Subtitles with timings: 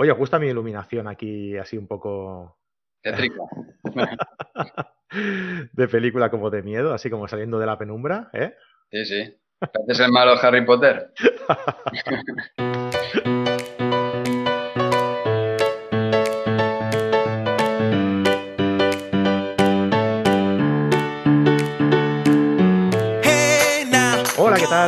[0.00, 2.56] Oye, ¿os gusta mi iluminación aquí así un poco...
[3.02, 3.42] Tétrica.
[5.72, 8.54] de película como de miedo, así como saliendo de la penumbra, ¿eh?
[8.92, 9.40] Sí, sí.
[9.88, 11.12] ¿Es el malo Harry Potter?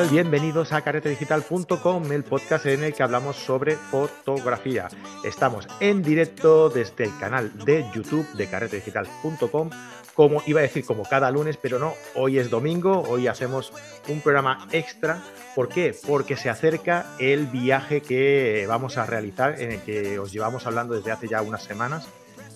[0.08, 4.88] Bienvenidos a caretedigital.com, el podcast en el que hablamos sobre fotografía.
[5.24, 9.70] Estamos en directo desde el canal de YouTube de caretedigital.com,
[10.14, 13.72] como iba a decir como cada lunes, pero no, hoy es domingo, hoy hacemos
[14.08, 15.22] un programa extra.
[15.54, 15.94] ¿Por qué?
[16.06, 20.94] Porque se acerca el viaje que vamos a realizar, en el que os llevamos hablando
[20.94, 22.08] desde hace ya unas semanas,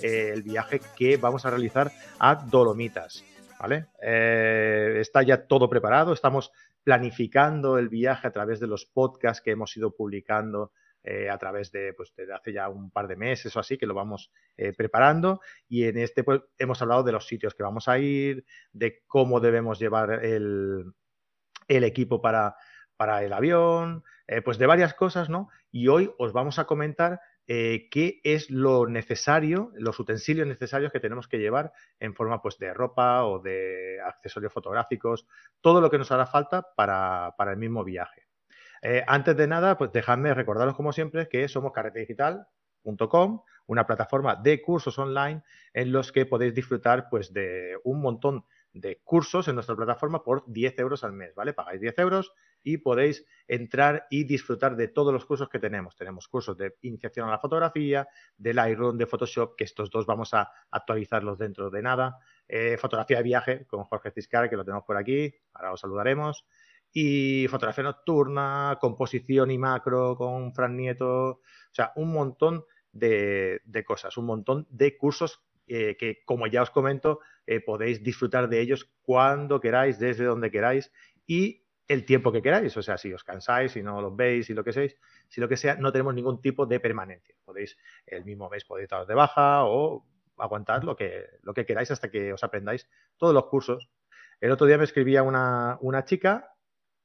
[0.02, 3.22] eh, el viaje que vamos a realizar a Dolomitas.
[3.60, 3.86] ¿Vale?
[4.02, 6.52] Eh, está ya todo preparado, estamos
[6.84, 10.72] planificando el viaje a través de los podcasts que hemos ido publicando
[11.06, 13.84] eh, a través de, pues, de hace ya un par de meses o así, que
[13.84, 15.40] lo vamos eh, preparando.
[15.68, 19.40] Y en este pues, hemos hablado de los sitios que vamos a ir, de cómo
[19.40, 20.94] debemos llevar el,
[21.68, 22.56] el equipo para,
[22.96, 25.50] para, el avión, eh, pues de varias cosas, ¿no?
[25.70, 31.00] Y hoy os vamos a comentar eh, qué es lo necesario, los utensilios necesarios que
[31.00, 35.26] tenemos que llevar en forma pues, de ropa o de accesorios fotográficos,
[35.60, 38.26] todo lo que nos hará falta para, el mismo viaje.
[38.80, 44.62] Eh, antes de nada, pues dejadme recordaros como siempre que somos carretedigital.com, una plataforma de
[44.62, 45.42] cursos online
[45.74, 50.44] en los que podéis disfrutar pues, de un montón de cursos en nuestra plataforma por
[50.46, 51.52] 10 euros al mes, ¿vale?
[51.52, 52.32] Pagáis 10 euros
[52.64, 55.94] y podéis entrar y disfrutar de todos los cursos que tenemos.
[55.94, 60.32] Tenemos cursos de iniciación a la fotografía, de Lightroom, de Photoshop, que estos dos vamos
[60.32, 62.18] a actualizarlos dentro de nada.
[62.48, 66.46] Eh, fotografía de viaje con Jorge Ciscar, que lo tenemos por aquí, ahora os saludaremos.
[66.90, 71.28] Y fotografía nocturna, composición y macro con Fran Nieto.
[71.28, 71.40] O
[71.72, 77.20] sea, un montón de, cosas, un montón de cursos eh, que, como ya os comento,
[77.46, 80.92] eh, podéis disfrutar de ellos cuando queráis, desde donde queráis
[81.26, 82.76] y el tiempo que queráis.
[82.76, 84.96] O sea, si os cansáis, si no los veis, si lo que seáis,
[85.28, 87.34] si lo que sea, no tenemos ningún tipo de permanencia.
[87.44, 90.06] Podéis, el mismo mes podéis daros de baja o
[90.38, 93.88] aguantar lo que, lo que queráis hasta que os aprendáis todos los cursos.
[94.40, 96.54] El otro día me escribía una, una chica,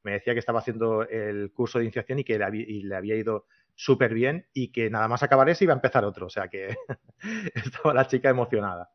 [0.03, 3.45] me decía que estaba haciendo el curso de iniciación y que y le había ido
[3.75, 6.25] súper bien y que nada más acabar ese iba a empezar otro.
[6.25, 6.75] O sea que
[7.53, 8.91] estaba la chica emocionada.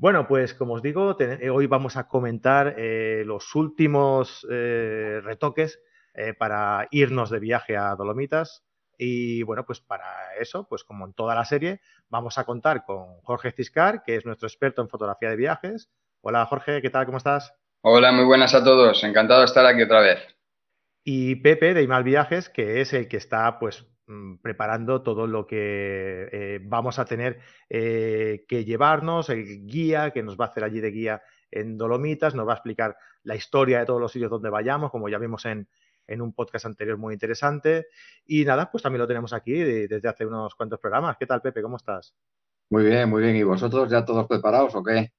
[0.00, 5.80] Bueno, pues como os digo, eh, hoy vamos a comentar eh, los últimos eh, retoques
[6.36, 8.64] para irnos de viaje a Dolomitas.
[8.96, 13.20] Y bueno, pues para eso, pues como en toda la serie, vamos a contar con
[13.22, 15.90] Jorge Ciscar, que es nuestro experto en fotografía de viajes.
[16.20, 17.06] Hola Jorge, ¿qué tal?
[17.06, 17.54] ¿Cómo estás?
[17.82, 19.04] Hola, muy buenas a todos.
[19.04, 20.18] Encantado de estar aquí otra vez.
[21.04, 23.86] Y Pepe de Imal Viajes, que es el que está pues
[24.42, 30.38] preparando todo lo que eh, vamos a tener eh, que llevarnos, el guía que nos
[30.38, 33.86] va a hacer allí de guía en Dolomitas, nos va a explicar la historia de
[33.86, 35.68] todos los sitios donde vayamos, como ya vimos en,
[36.08, 37.88] un podcast anterior muy interesante.
[38.24, 41.18] Y nada, pues también lo tenemos aquí desde hace unos cuantos programas.
[41.18, 41.60] ¿Qué tal, Pepe?
[41.60, 42.14] ¿Cómo estás?
[42.70, 43.36] Muy bien, muy bien.
[43.36, 45.12] ¿Y vosotros ya todos preparados o qué?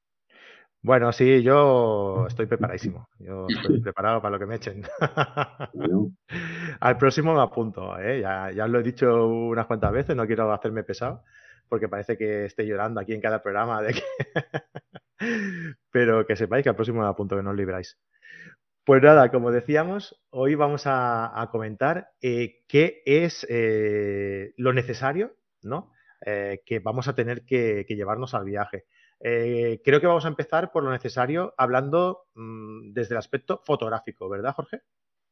[0.81, 3.09] Bueno, sí, yo estoy preparadísimo.
[3.19, 4.83] Yo estoy preparado para lo que me echen.
[6.79, 8.21] Al próximo me apunto, ¿eh?
[8.21, 11.23] ya, ya os lo he dicho unas cuantas veces, no quiero hacerme pesado,
[11.67, 14.03] porque parece que esté llorando aquí en cada programa de que...
[15.91, 17.99] Pero que sepáis que al próximo me apunto, que no os libráis.
[18.85, 25.91] Pues nada, como decíamos, hoy vamos a, comentar eh, qué es eh, lo necesario, ¿no?
[26.25, 28.85] Eh, que vamos a tener que llevarnos al viaje.
[29.21, 34.29] Eh, creo que vamos a empezar por lo necesario hablando mm, desde el aspecto fotográfico,
[34.29, 34.81] ¿verdad, Jorge?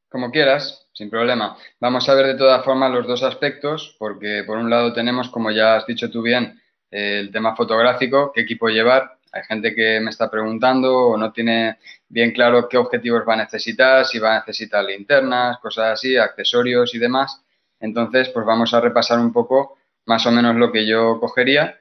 [0.09, 1.57] Como quieras, sin problema.
[1.79, 5.51] Vamos a ver de todas formas los dos aspectos, porque por un lado tenemos, como
[5.51, 9.17] ya has dicho tú bien, el tema fotográfico, qué equipo llevar.
[9.33, 11.77] Hay gente que me está preguntando o no tiene
[12.07, 16.95] bien claro qué objetivos va a necesitar, si va a necesitar linternas, cosas así, accesorios
[16.95, 17.43] y demás.
[17.79, 21.77] Entonces, pues vamos a repasar un poco más o menos lo que yo cogería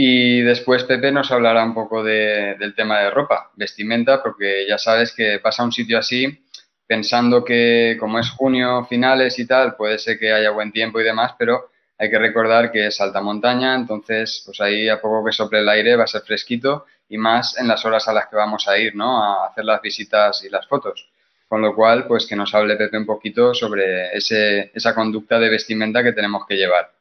[0.00, 5.12] y después Pepe nos hablará un poco del tema de ropa, vestimenta, porque ya sabes
[5.12, 6.44] que pasa un sitio así
[6.86, 11.02] pensando que como es junio, finales y tal, puede ser que haya buen tiempo y
[11.02, 15.32] demás, pero hay que recordar que es alta montaña, entonces pues ahí a poco que
[15.32, 18.36] sople el aire va a ser fresquito y más en las horas a las que
[18.36, 19.20] vamos a ir, ¿no?
[19.20, 21.10] A hacer las visitas y las fotos.
[21.48, 25.48] Con lo cual, pues que nos hable Pepe un poquito sobre ese, esa conducta de
[25.48, 26.97] vestimenta que tenemos que llevar.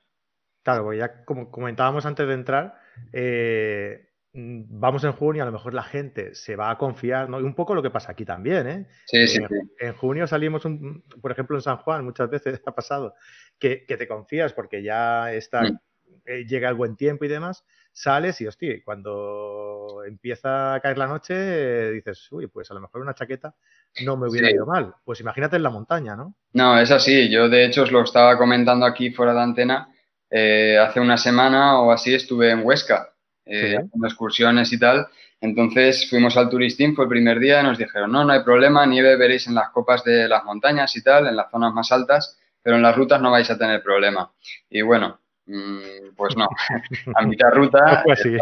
[0.67, 2.75] Claro, pues ya como comentábamos antes de entrar,
[3.13, 7.39] eh, mm, vamos en junio, a lo mejor la gente se va a confiar, ¿no?
[7.39, 8.87] Y un poco lo que pasa aquí también, ¿eh?
[9.05, 9.47] Sí, sí, en,
[9.79, 13.13] en junio salimos, un, por ejemplo, en San Juan, muchas veces ha pasado,
[13.57, 15.79] que, que te confías porque ya está, Mm.
[16.25, 21.07] eh, llega el buen tiempo y demás, sales y, hostia, cuando empieza a caer la
[21.07, 23.55] noche, eh, dices, uy, pues a lo mejor una chaqueta
[24.03, 24.93] no me hubiera ido mal.
[25.05, 26.35] Pues imagínate en la montaña, ¿no?
[26.51, 27.29] No, es así.
[27.31, 29.93] Yo, de hecho, os lo estaba comentando aquí fuera de antena.
[30.29, 33.13] Eh, hace una semana o así estuve en Huesca,
[33.45, 33.75] eh, Sí.
[33.75, 35.07] haciendo excursiones y tal.
[35.39, 38.85] Entonces fuimos al Turistín, fue el primer día, y nos dijeron, no, no hay problema,
[38.85, 42.37] nieve veréis en las copas de las montañas y tal, en las zonas más altas,
[42.61, 44.31] pero en las rutas no vais a tener problema.
[44.69, 46.47] Y bueno, mm, pues no.
[47.15, 48.35] A mitad ruta, así.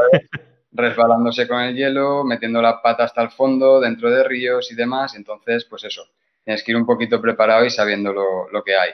[0.71, 5.15] resbalándose con el hielo, metiendo la pata hasta el fondo, dentro de ríos y demás.
[5.15, 6.03] Entonces, pues eso,
[6.43, 8.89] tienes que ir un poquito preparado y sabiendo lo, lo que hay.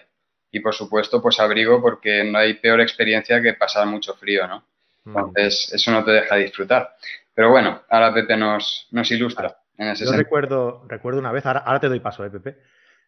[0.51, 4.65] Y por supuesto, pues abrigo porque no hay peor experiencia que pasar mucho frío, ¿no?
[5.05, 5.17] Mm.
[5.17, 6.95] Entonces, eso no te deja disfrutar.
[7.33, 10.23] Pero bueno, ahora Pepe nos, nos ilustra en ese Yo sentido.
[10.23, 12.57] recuerdo, recuerdo una vez, ahora, ahora te doy paso, ¿eh, Pepe?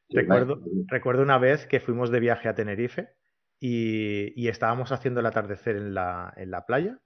[0.10, 0.72] Sí, Recuerdo, vale.
[0.88, 3.10] recuerdo una vez que fuimos de viaje a Tenerife
[3.60, 7.00] y, y estábamos haciendo el atardecer en la, en la playa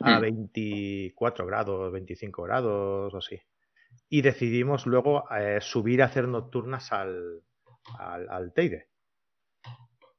[0.00, 0.20] a Mm.
[0.20, 3.40] 24 grados, 25 grados o así.
[4.08, 7.42] Y decidimos luego eh, subir a hacer nocturnas al,
[7.98, 8.88] al, al Teide.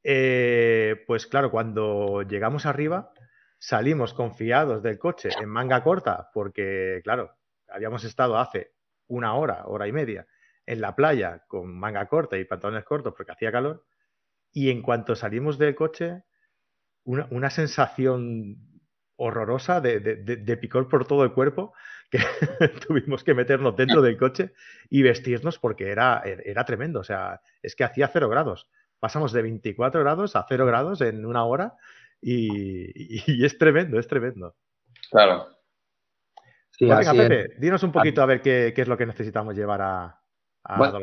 [0.03, 3.11] Eh, pues claro, cuando llegamos arriba,
[3.57, 7.31] salimos confiados del coche en manga corta, porque claro,
[7.69, 8.73] habíamos estado hace
[9.07, 10.27] una hora, hora y media,
[10.65, 13.85] en la playa con manga corta y pantalones cortos porque hacía calor.
[14.51, 16.23] Y en cuanto salimos del coche,
[17.05, 18.57] una, sensación
[19.15, 21.73] horrorosa de, de- de- de picor por todo el cuerpo
[22.09, 22.19] que
[22.87, 24.53] tuvimos que meternos dentro del coche
[24.89, 26.99] y vestirnos porque era, era tremendo.
[26.99, 28.69] O sea, es que hacía cero grados.
[29.03, 31.75] Pasamos de 24 grados a cero grados en una hora
[32.21, 34.55] y, y es tremendo, es tremendo.
[35.11, 35.49] Claro.
[36.69, 37.17] Sí, Pues venga, es.
[37.29, 40.21] Pepe, dinos un poquito a ver qué, qué es lo que necesitamos llevar a,
[40.63, 40.99] a Bueno,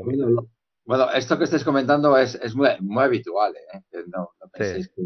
[0.87, 3.82] bueno, esto que estáis comentando es, es muy, muy habitual, ¿eh?
[3.91, 5.03] Que no, no penséis que,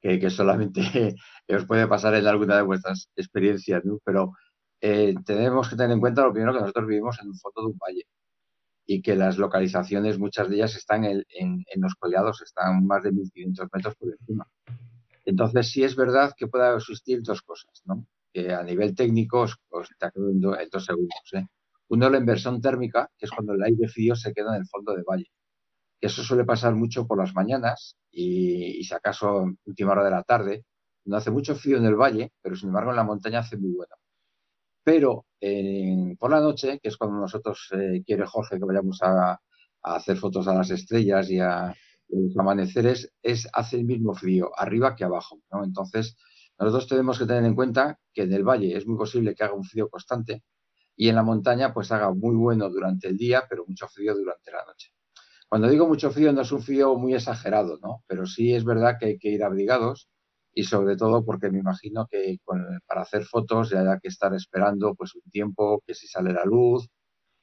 [0.00, 0.80] que- que solamente
[1.48, 3.98] os puede pasar en alguna de vuestras experiencias, ¿no?
[4.02, 4.32] Pero
[4.80, 7.66] eh, tenemos que tener en cuenta lo primero que nosotros vivimos en un fondo de
[7.66, 8.06] un valle
[8.92, 11.24] y que las localizaciones, muchas de ellas están en,
[11.76, 14.46] los collados, están más de 1500 metros por encima.
[15.24, 18.06] Entonces, sí es verdad que puede existir dos cosas, ¿no?
[18.32, 21.46] Que a nivel técnico os, os te aclaro en, do- en dos segundos, ¿eh?
[21.88, 24.92] Uno, la inversión térmica, que es cuando el aire frío se queda en el fondo
[24.94, 25.28] del valle.
[26.00, 30.22] Eso suele pasar mucho por las mañanas y, y si acaso última hora de la
[30.24, 30.64] tarde.
[31.06, 33.72] No hace mucho frío en el valle, pero sin embargo en la montaña hace muy
[33.72, 33.94] bueno.
[34.84, 39.40] Pero en- por la noche, que es cuando nosotros eh, quiere Jorge que vayamos a,
[39.82, 41.74] hacer fotos a las estrellas y a, a
[42.08, 45.40] los amaneceres, es, hace el mismo frío arriba que abajo.
[45.50, 45.64] ¿no?
[45.64, 46.16] Entonces,
[46.58, 49.54] nosotros tenemos que tener en cuenta que en el valle es muy posible que haga
[49.54, 50.42] un frío constante
[50.96, 54.50] y en la montaña pues haga muy bueno durante el día, pero mucho frío durante
[54.52, 54.90] la noche.
[55.48, 58.04] Cuando digo mucho frío no es un frío muy exagerado, ¿no?
[58.06, 60.10] Pero sí es verdad que hay que ir abrigados
[60.54, 64.34] y sobre todo porque me imagino que con- para hacer fotos ya haya que estar
[64.34, 66.88] esperando pues un tiempo, que si sale la luz,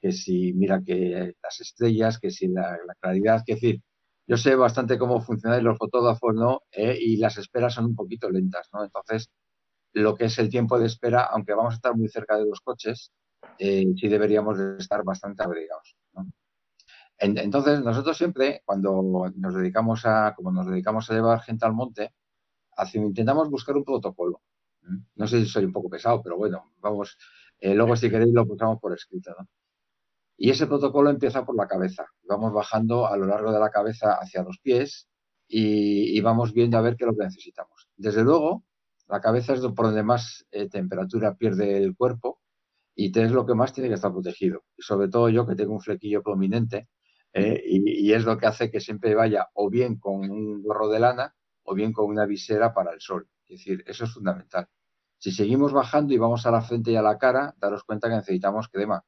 [0.02, 3.82] que si mira que las estrellas, que si la, la claridad, que decir,
[4.28, 6.62] yo sé bastante cómo funcionan los fotógrafos, ¿no?
[6.72, 8.84] Eh, y las esperas son un poquito lentas, ¿no?
[8.84, 9.30] Entonces,
[9.94, 12.62] lo que es el tiempo de espera, aunque vamos a estar muy cerca de los
[12.62, 13.12] coches,
[13.60, 16.28] eh, sí deberíamos de estar bastante abrigados, ¿no?
[17.20, 21.74] En- Entonces, nosotros siempre, cuando nos dedicamos a, como nos dedicamos a llevar gente al
[21.74, 22.12] monte,
[22.94, 24.42] intentamos buscar un protocolo.
[25.16, 27.18] No sé si soy un poco pesado, pero bueno, vamos,
[27.60, 29.48] eh, luego si queréis lo pasamos por escrito, ¿no?
[30.38, 32.06] Y ese protocolo empieza por la cabeza.
[32.24, 35.10] Vamos bajando a lo largo de la cabeza hacia los pies
[35.48, 37.90] y, vamos viendo a ver qué es lo que necesitamos.
[37.96, 38.64] Desde luego,
[39.08, 42.40] la cabeza es por donde más eh, temperatura pierde el cuerpo
[42.94, 44.64] y es lo que más tiene que estar protegido.
[44.78, 46.88] Y sobre todo yo que tengo un flequillo prominente
[47.34, 51.00] eh, y es lo que hace que siempre vaya o bien con un gorro de
[51.00, 51.36] lana
[51.70, 53.28] o bien con una visera para el sol.
[53.44, 54.68] Es decir, eso es fundamental.
[55.18, 58.16] Si seguimos bajando y vamos a la frente y a la cara, daros cuenta que
[58.16, 59.04] necesitamos crema.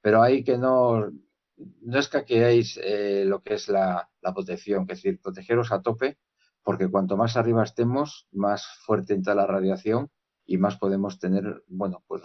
[0.00, 1.10] Pero hay que no,
[1.56, 6.18] no eh, lo que es la, la protección, es decir, protegeros a tope,
[6.62, 10.10] porque cuanto más arriba estemos, más fuerte entra la radiación
[10.46, 12.22] y más podemos tener, bueno, pues,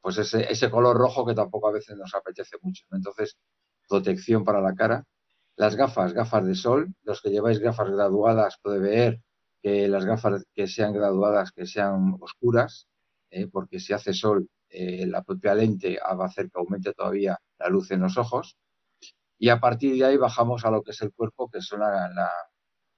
[0.00, 2.86] pues ese, ese color rojo que tampoco a veces nos apetece mucho.
[2.90, 3.38] Entonces,
[3.88, 5.04] protección para la cara.
[5.56, 6.94] Las gafas, gafas de sol.
[7.02, 9.20] Los que lleváis gafas graduadas puede ver
[9.62, 12.88] que las gafas que sean graduadas, que sean oscuras,
[13.30, 13.46] ¿eh?
[13.46, 17.68] porque si hace sol, eh, la propia lente va a hacer que aumente todavía la
[17.68, 18.56] luz en los ojos.
[19.38, 22.08] Y a partir de ahí bajamos a lo que es el cuerpo, que es la,
[22.08, 22.30] la,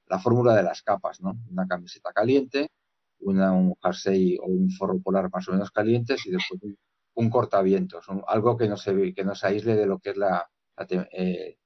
[0.07, 1.39] la fórmula de las capas, ¿no?
[1.51, 2.69] Una camiseta caliente,
[3.21, 6.61] un jersey o un forro polar más o menos calientes y después
[7.15, 10.49] un, cortavientos, algo que no, se, que no se aísle de lo que es la,
[10.89, 11.59] eh,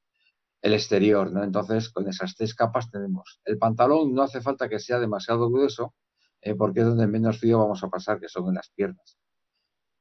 [0.62, 1.44] el exterior, ¿no?
[1.44, 3.40] Entonces, con esas tres capas tenemos.
[3.44, 5.94] El pantalón no hace falta que sea demasiado grueso,
[6.40, 9.18] eh, porque es donde menos frío vamos a pasar, que son en las piernas.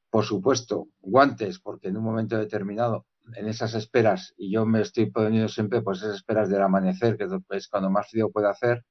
[0.09, 5.11] Por supuesto, guantes, porque en un momento determinado, en esas esperas, y yo me estoy
[5.11, 8.85] poniendo siempre pues esas esperas del amanecer, que es cuando más frío puede hacer,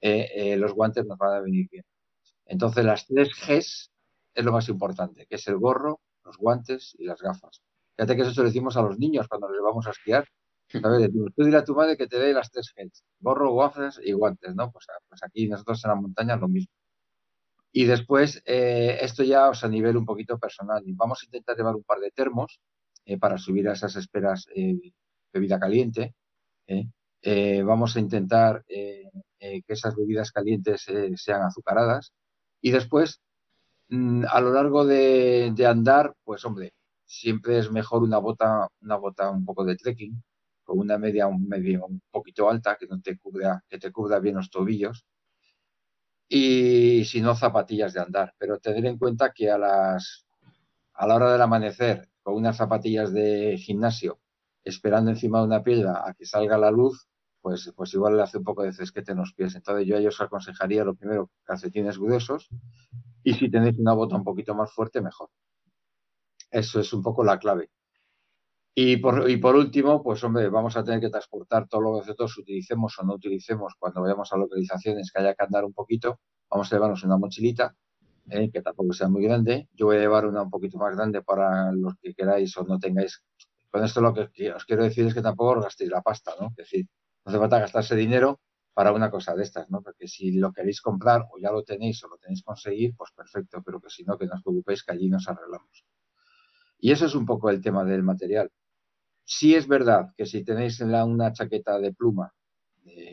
[0.00, 1.84] eh, eh, los guantes nos van a venir bien.
[2.46, 3.90] Entonces, las tres Gs
[4.34, 7.62] es lo más importante, que es el gorro, los guantes y las gafas.
[7.96, 10.26] Fíjate que eso se lo decimos a los niños cuando les vamos a esquiar.
[10.68, 11.10] ¿Sabes?
[11.12, 14.54] Tú dile a tu madre que te dé las tres Gs, gorro, gafas y guantes,
[14.54, 14.70] ¿no?
[14.70, 16.72] Pues, pues aquí nosotros en la montaña lo mismo.
[17.76, 20.84] Y después, eh, esto ya a nivel un poquito personal.
[20.86, 22.60] Vamos a intentar llevar un par de termos
[23.04, 24.92] eh, para subir a esas esperas eh,
[25.32, 26.14] bebida caliente.
[27.64, 29.10] vamos a intentar que
[29.68, 32.12] esas bebidas calientes sean azucaradas.
[32.60, 33.20] Y después,
[33.88, 36.74] mm, a lo largo de, andar, pues hombre,
[37.06, 40.22] siempre es mejor una bota, una bota un poco de trekking,
[40.64, 44.18] con una media un, medio, un poquito alta, que no te cubra, que te cubra
[44.18, 45.06] bien los tobillos
[46.28, 48.34] y si no zapatillas de andar.
[48.38, 50.26] Pero tener en cuenta que a, las,
[50.94, 54.20] a la hora del amanecer, con unas zapatillas de gimnasio,
[54.64, 57.06] esperando encima de una piedra a que salga la luz,
[57.40, 59.54] pues, pues igual le hace un poco de cesquete en los pies.
[59.54, 62.48] Entonces yo a ellos aconsejaría lo primero, calcetines gruesos
[63.22, 65.28] y si tenéis una bota un poquito más fuerte, mejor.
[66.50, 67.70] Eso es un poco la clave.
[68.76, 71.98] Y por, y por último, pues hombre, vamos a tener que transportar todo lo que
[72.00, 76.20] nosotros utilicemos o no utilicemos cuando vayamos a localizaciones que haya que andar un poquito.
[76.50, 77.76] Vamos a llevarnos una mochilita,
[78.30, 79.68] eh, que tampoco sea muy grande.
[79.74, 82.78] Yo voy a llevar una un poquito más grande para los que queráis o no
[82.78, 83.22] tengáis.
[83.70, 86.48] Con esto lo que os quiero decir es que tampoco os gastéis la pasta, ¿no?
[86.48, 86.86] Es decir,
[87.24, 88.40] no hace falta gastarse dinero
[88.72, 89.82] para una cosa de estas, ¿no?
[89.82, 93.62] Porque si lo queréis comprar o ya lo tenéis o lo tenéis conseguir, pues perfecto,
[93.64, 95.84] pero que si no, que no os preocupéis que allí nos arreglamos.
[96.78, 98.50] Y eso es un poco el tema del material.
[99.24, 102.32] Sí es verdad que si tenéis una chaqueta de pluma,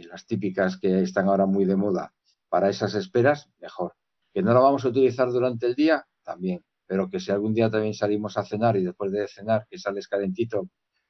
[0.09, 2.13] las típicas que están ahora muy de moda,
[2.49, 3.93] para esas esperas, mejor.
[4.33, 6.63] Que no la vamos a utilizar durante el día, también.
[6.85, 10.07] Pero que si algún día también salimos a cenar y después de cenar que sales
[10.09, 10.67] calentito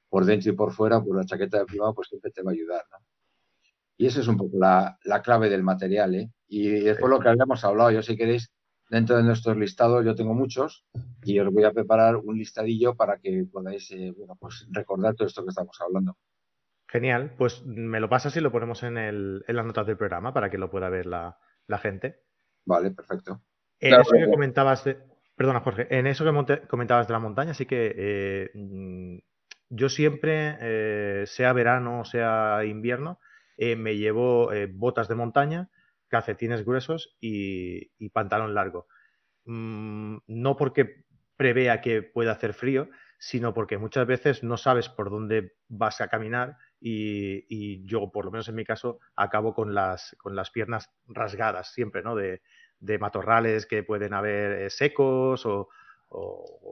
[0.08, 2.54] por dentro y por fuera, pues la chaqueta de pluma pues siempre te va a
[2.54, 2.84] ayudar.
[3.98, 6.14] Y esa es un poco la, clave del material.
[6.16, 6.32] ¿eh?
[6.48, 8.52] Y después lo que habíamos hablado, yo si queréis
[8.90, 10.84] dentro de nuestros listados yo tengo muchos
[11.24, 15.28] y os voy a preparar un listadillo para que podáis eh, bueno, pues recordar todo
[15.28, 16.18] esto que estamos hablando.
[16.88, 20.34] Genial, pues me lo pasas y lo ponemos en, el, en las notas del programa
[20.34, 21.38] para que lo pueda ver la,
[21.82, 22.20] gente.
[22.66, 23.42] Vale, perfecto.
[23.80, 24.98] En eso que comentabas de,
[25.36, 29.22] perdona Jorge, en eso que comentabas de la montaña, sí que eh,
[29.70, 33.20] yo siempre, eh, sea verano o sea invierno,
[33.58, 35.70] me llevo botas de montaña
[36.12, 38.88] calcetines gruesos y, pantalón largo.
[39.46, 41.06] Mm, no porque
[41.42, 46.08] prevea que pueda hacer frío, sino porque muchas veces no sabes por dónde vas a
[46.08, 50.92] caminar y, yo, por lo menos en mi caso, acabo con las, con las piernas
[51.08, 52.16] rasgadas siempre, ¿no?
[52.16, 52.44] De,
[53.00, 55.68] matorrales que pueden haber eh, secos o,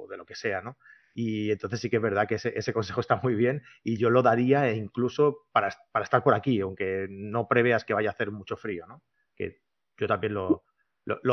[0.07, 0.77] de lo que sea, ¿no?
[1.15, 4.21] Y entonces sí que es verdad que ese, consejo está muy bien y yo lo
[4.21, 8.29] daría e incluso para, para, estar por aquí, aunque no preveas que vaya a hacer
[8.29, 9.01] mucho frío, ¿no?
[9.35, 9.61] que
[9.97, 10.63] yo también lo,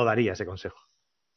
[0.07, 0.86] daría ese consejo.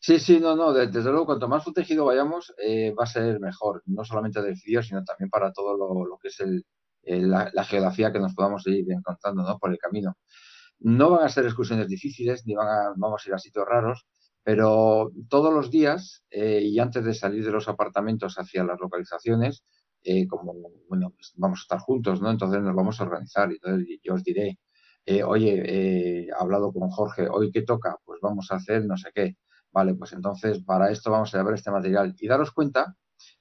[0.01, 3.83] Sí, sí, no, no, desde, luego, cuanto más protegido vayamos, eh, va a ser mejor,
[3.85, 6.65] no solamente del frío, sino también para todo lo, que es el,
[7.03, 9.57] la, geografía que nos podamos ir encontrando ¿no?
[9.59, 10.15] por el camino.
[10.79, 14.07] No van a ser excursiones difíciles, ni van a, vamos a ir a sitios raros,
[14.43, 19.63] pero todos los días eh, y antes de salir de los apartamentos hacia las localizaciones,
[20.03, 20.53] eh, como
[20.87, 22.31] bueno, pues vamos a estar juntos, ¿no?
[22.31, 23.51] Entonces nos vamos a organizar.
[23.51, 24.57] Entonces yo os diré
[25.05, 28.95] eh, oye, eh, he hablado con Jorge, hoy qué toca, pues vamos a hacer no
[28.97, 29.35] sé qué.
[29.71, 32.95] Vale, pues entonces para esto vamos a llevar este material y daros cuenta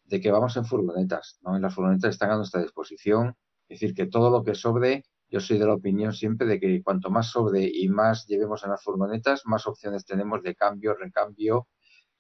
[0.05, 1.57] de que vamos en furgonetas, ¿no?
[1.57, 3.35] Y las furgonetas están a nuestra disposición,
[3.69, 6.83] es decir, que todo lo que sobre, yo soy de la opinión siempre de que
[6.83, 11.69] cuanto más sobre y más llevemos en las furgonetas, más opciones tenemos de cambio, recambio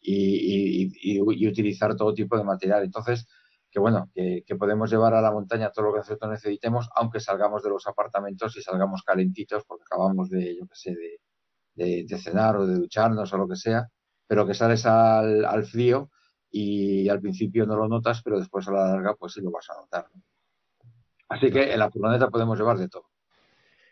[0.00, 2.84] y utilizar todo tipo de material.
[2.84, 3.26] Entonces,
[3.70, 7.62] que bueno, que, podemos llevar a la montaña todo lo que nosotros necesitemos, aunque salgamos
[7.62, 10.96] de los apartamentos y salgamos calentitos porque acabamos de, yo qué sé,
[11.74, 13.88] de, cenar o de ducharnos o lo que sea,
[14.28, 16.10] pero que sales al, frío
[16.50, 19.68] y al principio no lo notas, pero después a la larga pues sí lo vas
[19.70, 20.06] a notar.
[21.28, 23.10] Así que en la furgoneta podemos llevar de todo.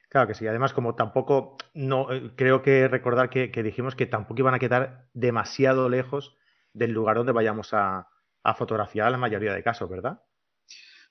[0.08, 0.46] Claro que sí.
[0.46, 5.08] Además, como tampoco, no eh, creo que recordar que dijimos que tampoco iban a quedar
[5.12, 6.36] demasiado lejos
[6.72, 8.08] del lugar donde vayamos a,
[8.46, 10.22] a fotografiar la mayoría de casos, ¿verdad?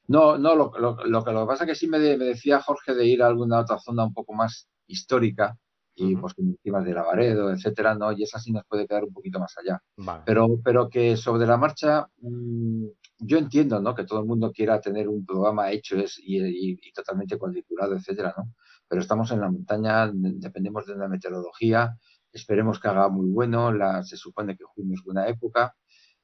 [0.08, 3.22] No, no, lo, que, lo que pasa es que sí me, decía Jorge de ir
[3.22, 5.58] a alguna otra zona un poco más histórica,
[5.96, 8.12] y pues encima de Lavaredo, etcétera, ¿no?
[8.12, 9.82] Y esa sí nos puede quedar un poquito más allá.
[10.26, 12.86] Pero, pero que sobre la marcha, mm,
[13.20, 13.96] yo entiendo, ¿no?
[13.96, 18.54] Que todo el mundo quiera tener un programa hecho y, totalmente cuadriculado, etcétera, ¿no?
[18.88, 21.98] Pero estamos en la montaña, dependemos de una meteorología,
[22.32, 25.76] esperemos que haga muy bueno, la, se supone que junio es buena época,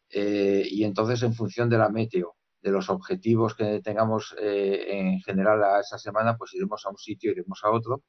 [0.09, 5.21] eh, y entonces en función de la meteo, de los objetivos que tengamos eh, en
[5.21, 8.03] general a esa semana, pues iremos a un sitio, iremos a otro,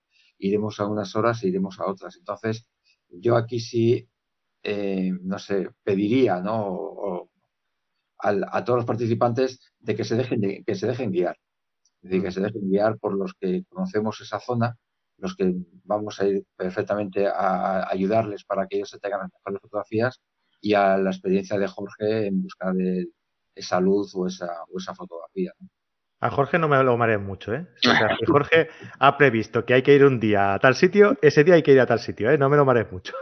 [0.46, 2.16] iremos a unas horas e iremos a otras.
[2.16, 2.66] Entonces,
[3.08, 4.08] yo aquí sí,
[4.62, 7.28] eh, no sé, pediría, ¿no?
[8.24, 11.36] a todos los participantes de que se dejen, que se dejen guiar.
[12.02, 14.76] Es decir, que se dejen guiar por los que conocemos esa zona,
[15.18, 19.60] los que vamos a ir perfectamente a, ayudarles para que ellos se tengan las mejores
[19.62, 20.20] fotografías
[20.60, 23.08] y a la experiencia de Jorge en busca de
[23.54, 25.52] esa luz o esa, o esa fotografía.
[26.22, 27.66] A Jorge no me lo mareé mucho, ¿eh?
[27.84, 28.68] O sea, si Jorge
[29.00, 31.72] ha previsto que hay que ir un día a tal sitio, ese día hay que
[31.72, 32.38] ir a tal sitio, ¿eh?
[32.38, 33.12] No me lo mareé mucho.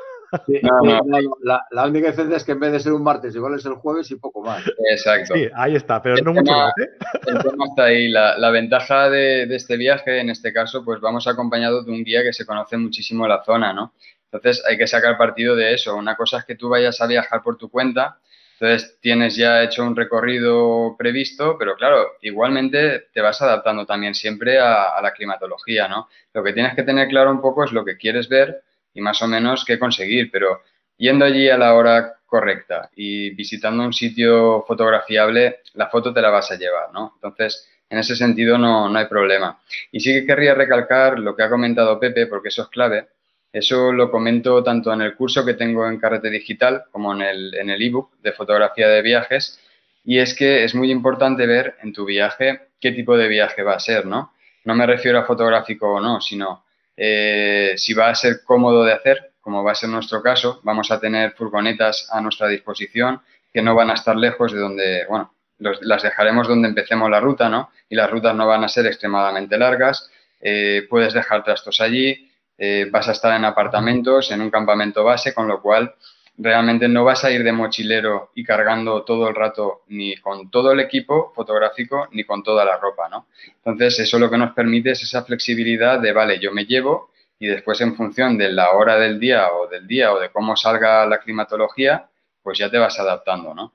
[1.42, 4.10] La, única diferencia es que en vez de ser un martes, igual es el jueves
[4.10, 4.62] y poco más.
[4.92, 5.34] Exacto.
[5.34, 6.72] Sí, ahí está, pero no mucho más.
[6.78, 6.90] ¿eh?
[7.26, 8.08] El tema está ahí.
[8.08, 12.22] La, ventaja de, de, este viaje, en este caso, pues vamos acompañados de un guía
[12.22, 13.94] que se conoce muchísimo la zona, ¿no?
[14.30, 15.96] Entonces hay que sacar partido de eso.
[15.96, 18.18] Una cosa es que tú vayas a viajar por tu cuenta
[18.60, 24.58] entonces tienes ya hecho un recorrido previsto, pero claro, igualmente te vas adaptando también siempre
[24.58, 26.08] a, la climatología, ¿no?
[26.34, 28.62] Lo que tienes que tener claro un poco es lo que quieres ver
[28.92, 30.60] y más o menos qué conseguir, pero
[30.98, 36.28] yendo allí a la hora correcta y visitando un sitio fotografiable, la foto te la
[36.28, 37.12] vas a llevar, ¿no?
[37.14, 39.58] Entonces, en ese sentido no, no hay problema.
[39.90, 43.08] Y sí que querría recalcar lo que ha comentado Pepe, porque eso es clave,
[43.52, 47.54] eso lo comento tanto en el curso que tengo en Carrete Digital como en el
[47.54, 49.60] en el ebook de fotografía de viajes.
[50.04, 53.74] Y es que es muy importante ver en tu viaje qué tipo de viaje va
[53.74, 54.32] a ser, ¿no?
[54.64, 56.64] No me refiero a fotográfico o no, sino
[56.96, 60.90] eh, si va a ser cómodo de hacer, como va a ser nuestro caso, vamos
[60.90, 63.20] a tener furgonetas a nuestra disposición
[63.52, 67.48] que no van a estar lejos de donde, bueno, las dejaremos donde empecemos la ruta,
[67.48, 67.70] ¿no?
[67.88, 70.10] Y las rutas no van a ser extremadamente largas.
[70.40, 72.29] Eh, puedes dejar trastos allí,
[72.62, 75.94] eh, vas a estar en apartamentos, en un campamento base, con lo cual
[76.36, 80.72] realmente no vas a ir de mochilero y cargando todo el rato ni con todo
[80.72, 83.28] el equipo fotográfico ni con toda la ropa, ¿no?
[83.64, 87.46] Entonces, eso lo que nos permite es esa flexibilidad de, vale, yo me llevo y
[87.46, 91.06] después en función de la hora del día o del día o de cómo salga
[91.06, 92.10] la climatología,
[92.42, 93.72] pues ya te vas adaptando, ¿no?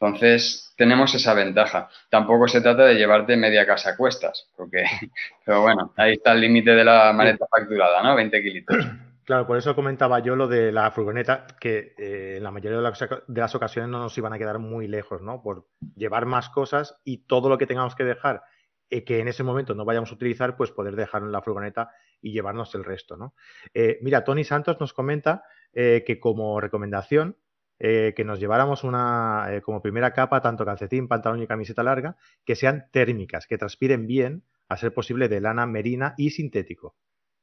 [0.00, 1.90] Entonces, tenemos esa ventaja.
[2.08, 4.82] Tampoco se trata de llevarte media casa a cuestas, porque,
[5.44, 8.16] pero bueno, ahí está el límite de la maleta facturada, ¿no?
[8.16, 8.76] 20 kilitos.
[9.22, 12.92] Claro, por eso comentaba yo lo de la furgoneta, que eh, en la mayoría de
[13.28, 15.40] las, ocasiones no nos iban a quedar muy lejos, ¿no?
[15.40, 18.42] Por llevar más cosas y todo lo que tengamos que dejar
[18.88, 21.92] eh, que en ese momento no vayamos a utilizar, pues poder dejarlo en la furgoneta
[22.20, 23.34] y llevarnos el resto, ¿no?
[23.72, 27.36] Eh, mira, Tony Santos nos comenta que como recomendación
[27.82, 32.14] eh, que nos lleváramos una, eh, como primera capa, tanto calcetín, pantalón y camiseta larga,
[32.44, 36.94] que sean térmicas, que transpiren bien, a ser posible de lana merina y sintético.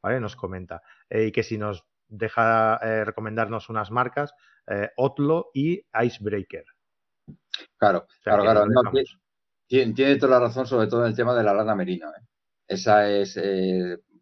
[0.04, 0.19] ¿Vale?
[0.19, 0.84] Nos comenta.
[1.10, 4.34] Eh, y que si nos deja recomendarnos unas marcas,
[4.95, 6.63] Otlo y Icebreaker.
[7.76, 8.91] Claro, claro, claro.
[9.67, 12.13] tiene, toda la razón, sobre todo en el tema de la lana merina.
[12.65, 13.36] Esa es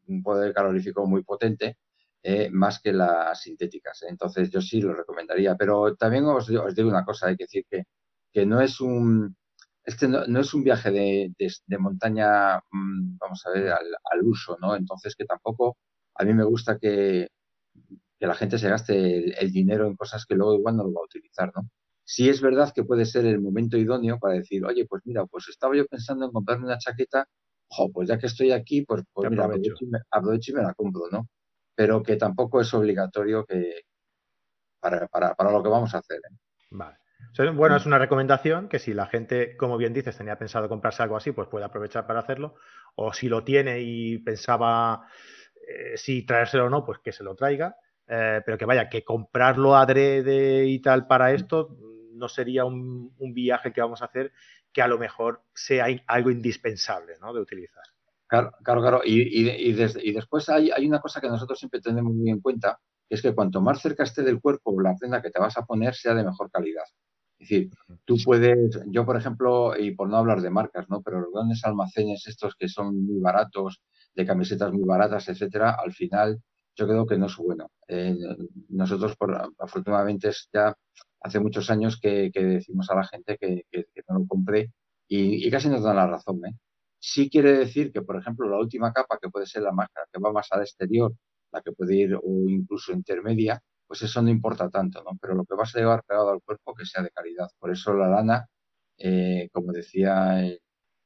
[0.08, 1.78] un poder calorífico muy potente
[2.27, 4.01] eh, más que las sintéticas.
[4.09, 7.83] Entonces yo sí lo recomendaría, pero también os, digo una cosa, hay que decir que,
[8.33, 9.35] que no es un
[9.83, 14.75] este no, es un viaje de, de, montaña, mm, vamos a ver, al, uso, ¿no?
[14.75, 15.77] Entonces que tampoco
[16.15, 17.29] a mí me gusta que,
[18.19, 21.01] que la gente se gaste el, dinero en cosas que luego igual no lo va
[21.01, 21.69] a utilizar, ¿no?
[22.05, 25.47] Sí es verdad que puede ser el momento idóneo para decir, oye, pues mira, pues
[25.49, 27.27] estaba yo pensando en comprarme una chaqueta,
[27.67, 29.45] ojo, pues ya que estoy aquí, pues, pues mira,
[30.11, 31.27] aprovecho y me la compro, ¿no?
[31.75, 33.81] Pero que tampoco es obligatorio que
[34.79, 36.17] para, lo que vamos a hacer.
[36.17, 36.35] ¿eh?
[36.71, 36.97] Vale.
[37.53, 41.17] Bueno, es una recomendación que si la gente, como bien dices, tenía pensado comprarse algo
[41.17, 42.55] así, pues puede aprovechar para hacerlo.
[42.95, 45.07] O si lo tiene y pensaba
[45.67, 47.75] eh, si traérselo o no, pues que se lo traiga.
[48.07, 51.75] Eh, pero que vaya, que comprarlo adrede y tal para esto
[52.13, 54.31] no sería un, un, viaje que vamos a hacer
[54.71, 57.33] que a lo mejor sea algo indispensable ¿no?
[57.33, 57.83] de utilizar.
[58.27, 62.41] Claro, claro, Y, y, después hay, hay, una cosa que nosotros siempre tenemos muy en
[62.41, 65.57] cuenta, que es que cuanto más cerca esté del cuerpo la prenda que te vas
[65.57, 66.85] a poner sea de mejor calidad.
[67.38, 67.69] Es decir,
[68.05, 71.01] tú puedes, yo por ejemplo, y por no hablar de marcas, ¿no?
[71.01, 73.81] Pero los grandes almacenes estos que son muy baratos,
[74.15, 76.41] de camisetas muy baratas, etcétera, al final
[76.75, 77.69] yo creo que no es bueno.
[77.88, 78.15] Eh,
[78.69, 80.73] nosotros, por, afortunadamente, ya
[81.21, 83.65] hace muchos años que, decimos a la gente que,
[84.09, 84.71] no lo compre
[85.07, 86.53] y, y, casi nos dan la razón, ¿eh?
[86.99, 90.19] Sí quiere decir que, por ejemplo, la última capa, que puede ser la máscara que
[90.19, 91.13] va más al exterior,
[91.51, 95.17] la que puede ir o incluso intermedia, pues eso no importa tanto, ¿no?
[95.21, 97.47] Pero lo que vas a llevar pegado al cuerpo que sea de calidad.
[97.60, 98.47] Por eso la lana,
[98.97, 100.41] eh, como decía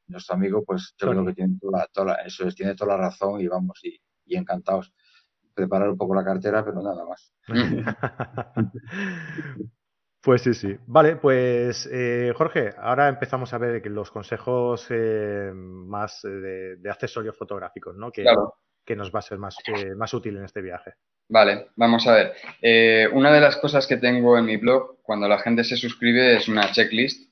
[0.07, 3.79] nuestro amigo, pues yo creo que tiene toda, eso tiene toda la razón y vamos,
[3.83, 4.93] y, y encantados.
[5.53, 7.33] Preparar un poco la cartera, pero nada más.
[10.21, 10.75] Pues sí, sí.
[10.87, 17.95] Vale, pues eh, Jorge, ahora empezamos a ver los consejos eh, más de, accesorios fotográficos,
[17.95, 18.11] ¿no?
[18.11, 18.25] Que,
[18.85, 19.55] que nos va a ser más,
[19.95, 20.95] más útil en este viaje.
[21.29, 22.33] Vale, vamos a ver.
[22.61, 26.35] Eh, una de las cosas que tengo en mi blog cuando la gente se suscribe
[26.35, 27.29] es una checklist.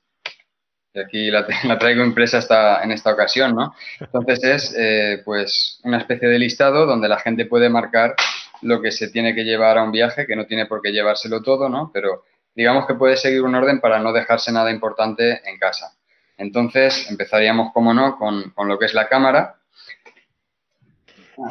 [0.93, 1.45] Y aquí la,
[1.79, 3.75] traigo impresa hasta, en esta ocasión, ¿no?
[3.99, 8.15] Entonces es pues una especie de listado donde la gente puede marcar
[8.61, 11.41] lo que se tiene que llevar a un viaje, que no tiene por qué llevárselo
[11.41, 11.91] todo, ¿no?
[11.93, 12.23] Pero
[12.57, 15.95] digamos que puede seguir un orden para no dejarse nada importante en casa.
[16.37, 19.57] Entonces, empezaríamos, como no, con, lo que es la cámara.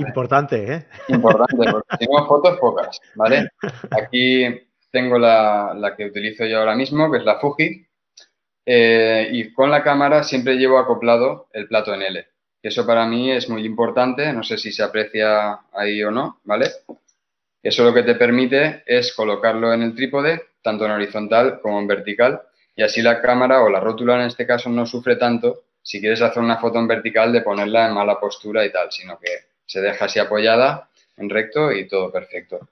[0.01, 0.87] Importante, ¿eh?
[1.07, 3.51] Importante, porque no, fotos pocas, ¿vale?
[3.93, 4.47] Aquí
[4.91, 7.87] tengo la, que utilizo yo ahora mismo, que es la Fuji.
[8.69, 12.27] Eh, y con la cámara siempre llevo acoplado el plato en L.
[12.61, 16.69] Eso para mí es muy importante, no sé si se aprecia ahí o no, ¿vale?
[17.63, 21.87] Eso lo que te permite es colocarlo en el trípode tanto en horizontal como en
[21.87, 22.43] vertical,
[22.75, 26.21] y así la cámara o la rótula en este caso no sufre tanto si quieres
[26.21, 29.31] hacer una foto en vertical de ponerla en mala postura y tal, sino que
[29.65, 32.69] se deja así apoyada en recto y todo perfecto.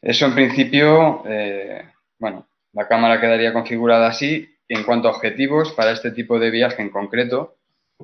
[0.00, 1.84] Eso en principio, eh,
[2.18, 4.48] bueno, la cámara quedaría configurada así.
[4.70, 7.56] En cuanto a objetivos, para este tipo de viaje en concreto,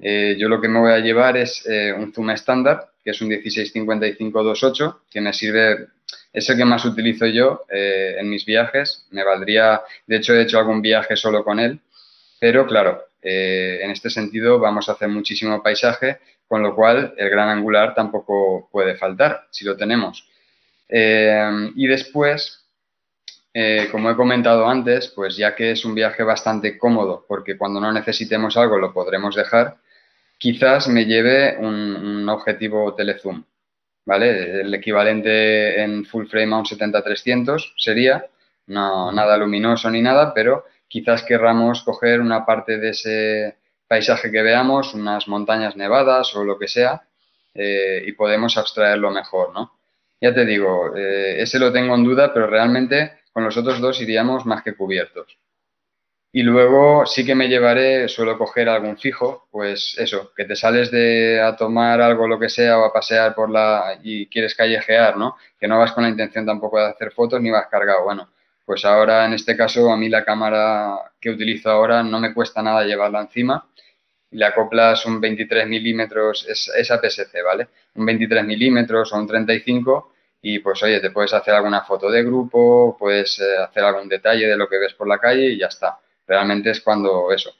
[0.02, 3.22] eh, yo lo que me voy a llevar es eh, un zoom estándar, que es
[3.22, 5.86] un 1655-28, que me sirve
[6.36, 9.06] es el que más utilizo yo eh, en mis viajes.
[9.10, 11.80] Me valdría, de hecho he hecho algún viaje solo con él,
[12.38, 17.30] pero claro, eh, en este sentido vamos a hacer muchísimo paisaje, con lo cual el
[17.30, 20.28] gran angular tampoco puede faltar si lo tenemos.
[20.90, 22.66] Eh, y después,
[23.90, 27.90] como he comentado antes, pues ya que es un viaje bastante cómodo, porque cuando no
[27.90, 29.78] necesitemos algo lo podremos dejar,
[30.36, 33.42] quizás me lleve un, un objetivo telezoom.
[34.06, 34.60] ¿Vale?
[34.62, 38.24] El equivalente en full frame a un 70-300 sería,
[38.68, 44.42] no nada luminoso ni nada, pero quizás querramos coger una parte de ese paisaje que
[44.42, 47.02] veamos, unas montañas nevadas o lo que sea,
[47.54, 49.72] eh, y podemos abstraerlo mejor, ¿no?
[50.20, 54.00] Ya te digo, eh, ese lo tengo en duda, pero realmente con los otros dos
[54.00, 55.36] iríamos más que cubiertos.
[56.36, 60.90] Y luego sí que me llevaré, suelo coger algún fijo, pues eso, que te sales
[60.90, 65.16] de a tomar algo, lo que sea, o a pasear por la y quieres callejear,
[65.16, 65.36] ¿no?
[65.58, 68.04] Que no vas con la intención tampoco de hacer fotos ni vas cargado.
[68.04, 68.28] Bueno,
[68.66, 72.60] pues ahora en este caso a mí la cámara que utilizo ahora no me cuesta
[72.60, 73.70] nada llevarla encima.
[74.32, 77.68] Le acoplas un 23 milímetros, es, es APS-C, ¿vale?
[77.94, 82.22] Un 23 milímetros o un 35 y pues oye, te puedes hacer alguna foto de
[82.22, 85.68] grupo, puedes eh, hacer algún detalle de lo que ves por la calle y ya
[85.68, 87.54] está realmente es cuando eso,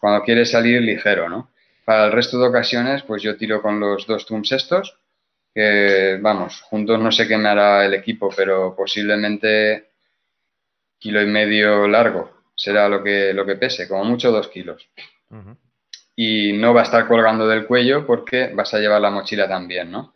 [0.00, 1.50] cuando quieres salir ligero, ¿no?
[1.84, 4.98] Para el resto de ocasiones, pues yo tiro con los dos zooms estos,
[5.54, 9.90] que vamos, juntos no sé qué me hará el equipo, pero posiblemente
[10.98, 14.86] kilo y medio largo será lo que, lo que pese, como mucho dos kilos.
[16.14, 19.90] Y no va a estar colgando del cuello porque vas a llevar la mochila también,
[19.90, 20.14] ¿no?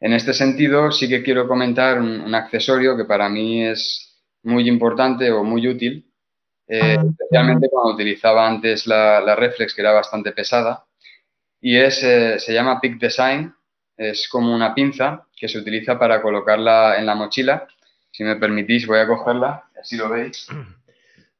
[0.00, 5.30] En este sentido, sí que quiero comentar un accesorio que para mí es muy importante
[5.30, 6.11] o muy útil,
[6.72, 10.86] eh, ah, especialmente cuando utilizaba antes la, reflex, que era bastante pesada.
[11.60, 13.54] Y es, eh, se llama Peak Design,
[13.94, 17.68] es como una pinza que se utiliza para colocarla en la mochila.
[18.10, 20.48] Si me permitís, voy a cogerla, así lo veis.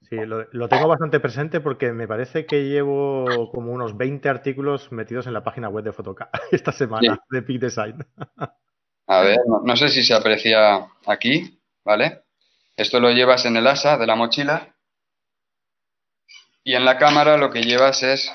[0.09, 5.27] Sí, lo, tengo bastante presente porque me parece que llevo como unos 20 artículos metidos
[5.27, 8.05] en la página web de Fotoca esta semana de Peak Design.
[9.07, 12.25] A ver, no, sé si se aprecia aquí, ¿vale?
[12.77, 14.75] Esto lo llevas en el asa de la mochila
[16.65, 18.33] y en la cámara lo que llevas es,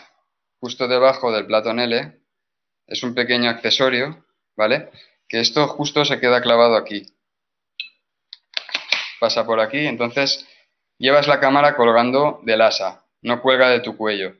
[0.59, 2.19] justo debajo del platón L,
[2.87, 4.89] es un pequeño accesorio, ¿vale?
[5.27, 7.05] Que esto justo se queda clavado aquí.
[9.19, 10.47] Pasa por aquí, entonces
[10.97, 14.35] llevas la cámara colgando del asa, no cuelga de tu cuello.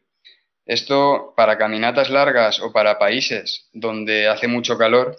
[0.66, 5.16] Esto para caminatas largas o para países donde hace mucho calor,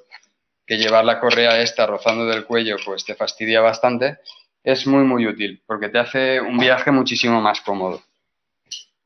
[0.67, 4.19] que llevar la correa esta rozando del cuello pues te fastidia bastante,
[4.63, 8.03] es muy muy útil porque te hace un viaje muchísimo más cómodo.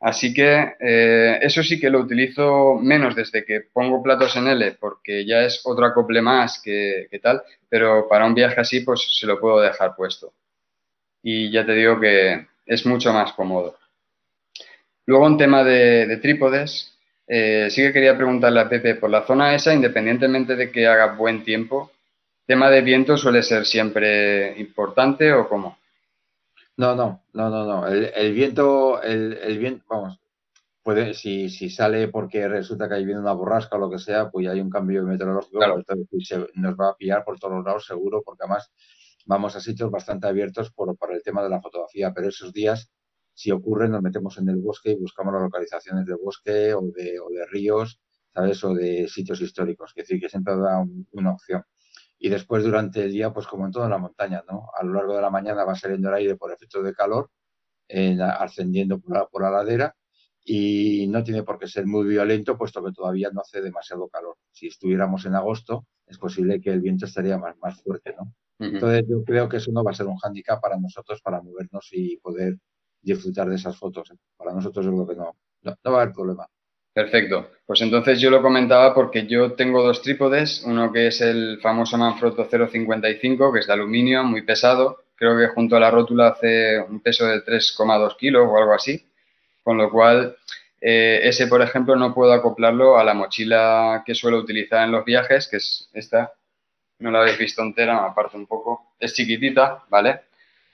[0.02, 4.76] Así que eh, eso sí que lo utilizo menos desde que pongo platos en L,
[4.80, 9.26] porque ya es otro acople más que, tal, pero para un viaje así pues se
[9.26, 10.32] lo puedo dejar puesto.
[11.22, 13.78] Y ya te digo que es mucho más cómodo.
[15.06, 19.54] Luego en tema de, trípodes, eh, sí que quería preguntarle a Pepe, por la zona
[19.54, 21.92] esa, independientemente de que haga buen tiempo,
[22.46, 25.78] ¿Tema de viento suele ser siempre importante o cómo?
[26.76, 27.86] No, no, no, no, no.
[27.86, 30.18] El, viento, el, el, viento, vamos,
[30.82, 34.30] puede, si, si sale porque resulta que hay viene una borrasca o lo que sea,
[34.30, 35.60] pues hay un cambio meteorológico,
[36.10, 38.72] pues, nos va a pillar por todos los lados seguro, porque además
[39.26, 42.90] vamos a sitios bastante abiertos por, por el tema de la fotografía, pero esos días,
[43.34, 47.20] si ocurre, nos metemos en el bosque y buscamos las localizaciones del bosque o de,
[47.20, 48.00] o de ríos,
[48.34, 48.64] ¿sabes?
[48.64, 50.82] O de sitios históricos, es decir, que siempre da
[51.12, 51.62] una opción.
[52.24, 54.68] Y después, durante el día, pues como en toda la montaña, ¿no?
[54.78, 57.30] A lo largo de la mañana va saliendo el aire por efecto de calor,
[58.38, 59.96] ascendiendo por la, por la ladera,
[60.44, 64.36] y no tiene por qué ser muy violento, puesto que todavía no hace demasiado calor.
[64.52, 68.32] Si estuviéramos en agosto, es posible que el viento estaría más, más fuerte, ¿no?
[68.60, 71.88] Entonces yo creo que eso no va a ser un hándicap para nosotros para movernos
[71.90, 72.56] y poder
[73.00, 74.12] disfrutar de esas fotos.
[74.12, 74.16] ¿eh?
[74.36, 76.46] Para nosotros yo creo que no, no, va a haber problema.
[76.94, 77.50] Perfecto.
[77.66, 81.96] Pues entonces yo lo comentaba porque yo tengo dos trípodes, uno que es el famoso
[81.96, 85.04] Manfrotto 055, que es de aluminio, muy pesado.
[85.16, 89.06] Creo que junto a la rótula hace un peso de 3,2 kilos o algo así.
[89.62, 90.36] Con lo cual,
[90.80, 95.04] eh, ese, por ejemplo, no puedo acoplarlo a la mochila que suelo utilizar en los
[95.04, 96.32] viajes, que es esta,
[96.98, 98.92] no la habéis visto entera, me aparto un poco.
[98.98, 100.22] Es chiquitita, ¿vale?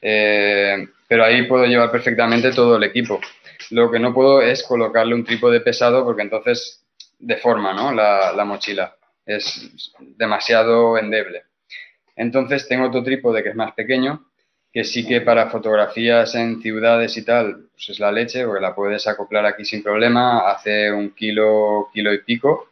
[0.00, 3.20] Eh, pero ahí puedo llevar perfectamente todo el equipo.
[3.70, 6.84] Lo que no puedo es colocarle un trípode pesado porque entonces
[7.18, 7.92] deforma ¿no?
[7.92, 8.96] la, la mochila.
[9.26, 9.70] Es
[10.16, 11.44] demasiado endeble.
[12.16, 14.28] Entonces tengo otro trípode que es más pequeño,
[14.72, 18.74] que sí que para fotografías en ciudades y tal, pues es la leche, porque la
[18.74, 22.70] puedes acoplar aquí sin problema, hace un kilo, kilo y pico,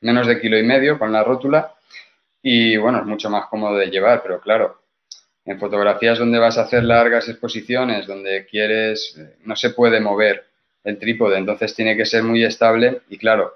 [0.00, 1.74] menos de kilo y medio con la rótula,
[2.42, 4.80] y bueno, es mucho más cómodo de llevar, pero claro,
[5.48, 10.44] en fotografías donde vas a hacer largas exposiciones, donde quieres, no se puede mover
[10.84, 13.54] el trípode, entonces tiene que ser muy estable y claro,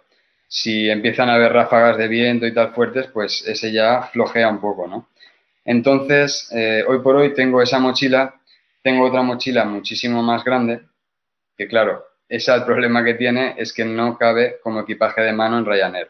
[0.49, 4.61] si empiezan a haber ráfagas de viento y tal fuertes, pues ese ya flojea un
[4.61, 5.11] poco, ¿no?
[5.67, 8.41] Entonces, eh, hoy por hoy tengo esa mochila,
[8.83, 10.81] tengo otra mochila muchísimo más grande,
[11.59, 15.59] que claro, ese el problema que tiene es que no cabe como equipaje de mano
[15.59, 16.09] en Ryanair.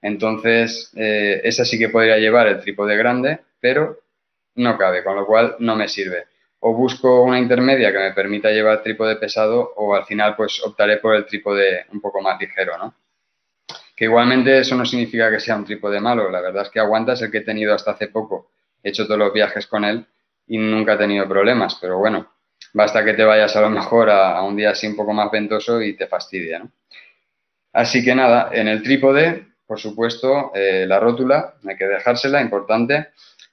[0.00, 3.98] Entonces, eh, esa sí que podría llevar el trípode grande, pero
[4.58, 6.26] no cabe, con lo cual no me sirve.
[6.60, 10.98] O busco una intermedia que me permita llevar trípode pesado o al final pues optaré
[10.98, 12.94] por el trípode un poco más ligero, ¿no?
[13.94, 17.12] Que igualmente eso no significa que sea un trípode malo, la verdad es que aguanta,
[17.12, 18.50] es el que he tenido hasta hace poco.
[18.82, 20.04] He hecho todos los viajes con él
[20.46, 22.32] y nunca he tenido problemas, pero bueno,
[22.72, 25.80] basta que te vayas a lo mejor a, un día así un poco más ventoso
[25.80, 26.64] y te fastidia.
[27.72, 33.08] Así que nada, en el trípode por supuesto, eh, la rótula, hay que dejársela, importante.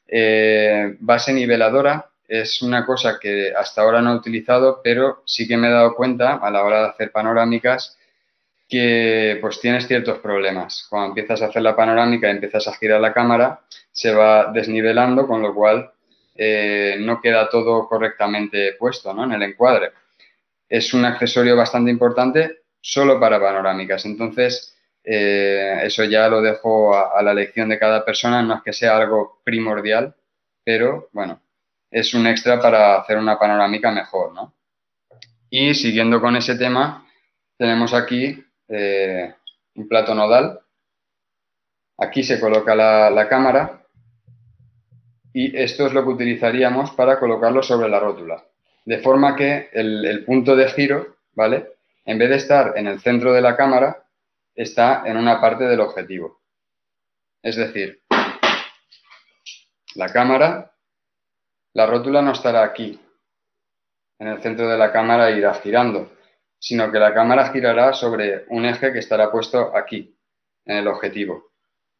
[0.08, 5.58] Eh, base niveladora es una cosa que hasta ahora no he utilizado, pero sí que
[5.58, 7.98] me he dado cuenta a la hora de hacer panorámicas
[8.68, 10.88] que pues tienes ciertos problemas.
[10.90, 15.28] Cuando empiezas a hacer la panorámica y empiezas a girar la cámara, se va desnivelando,
[15.28, 15.92] con lo cual
[16.36, 19.24] eh, no queda todo correctamente puesto ¿no?
[19.26, 19.92] en el encuadre.
[20.68, 24.06] Es un accesorio bastante importante solo para panorámicas.
[24.06, 24.75] Entonces,
[25.08, 28.98] eh, eso ya lo dejo a, la elección de cada persona, no es que sea
[28.98, 30.16] algo primordial,
[30.64, 31.40] pero bueno,
[31.92, 34.54] es un extra para hacer una panorámica mejor, ¿no?
[35.52, 37.06] Y siguiendo con ese tema,
[37.56, 39.32] tenemos aquí eh,
[39.76, 40.60] un plato nodal.
[41.98, 43.86] Aquí se coloca la, cámara
[45.32, 48.44] y esto es lo que utilizaríamos para colocarlo sobre la rótula.
[48.86, 51.68] De forma que el, el punto de giro, ¿vale?
[52.06, 54.05] En vez de estar en el centro de la cámara,
[54.56, 56.42] está en una parte del objetivo.
[57.44, 58.02] Es decir,
[59.96, 60.72] la cámara,
[61.74, 63.00] la rótula no estará aquí,
[64.18, 66.12] en el centro de la cámara irá girando,
[66.58, 70.18] sino que la cámara girará sobre un eje que estará puesto aquí,
[70.66, 71.52] en el objetivo.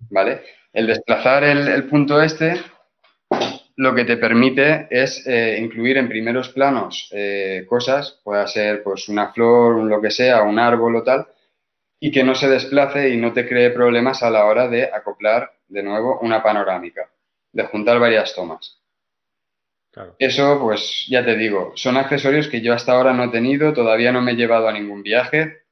[0.10, 0.44] ¿Vale?
[0.74, 2.60] El desplazar el, punto este
[3.78, 9.10] lo que te permite es eh, incluir en primeros planos eh, cosas, pueda ser pues
[9.10, 11.28] una flor, lo que sea, un árbol o tal,
[12.06, 15.54] y que no se desplace y no te cree problemas a la hora de acoplar
[15.68, 17.10] de nuevo una panorámica,
[17.52, 18.80] de juntar varias tomas.
[20.20, 24.12] Eso, pues ya te digo, son accesorios que yo hasta ahora no he tenido, todavía
[24.12, 25.64] no me he llevado a ningún viaje,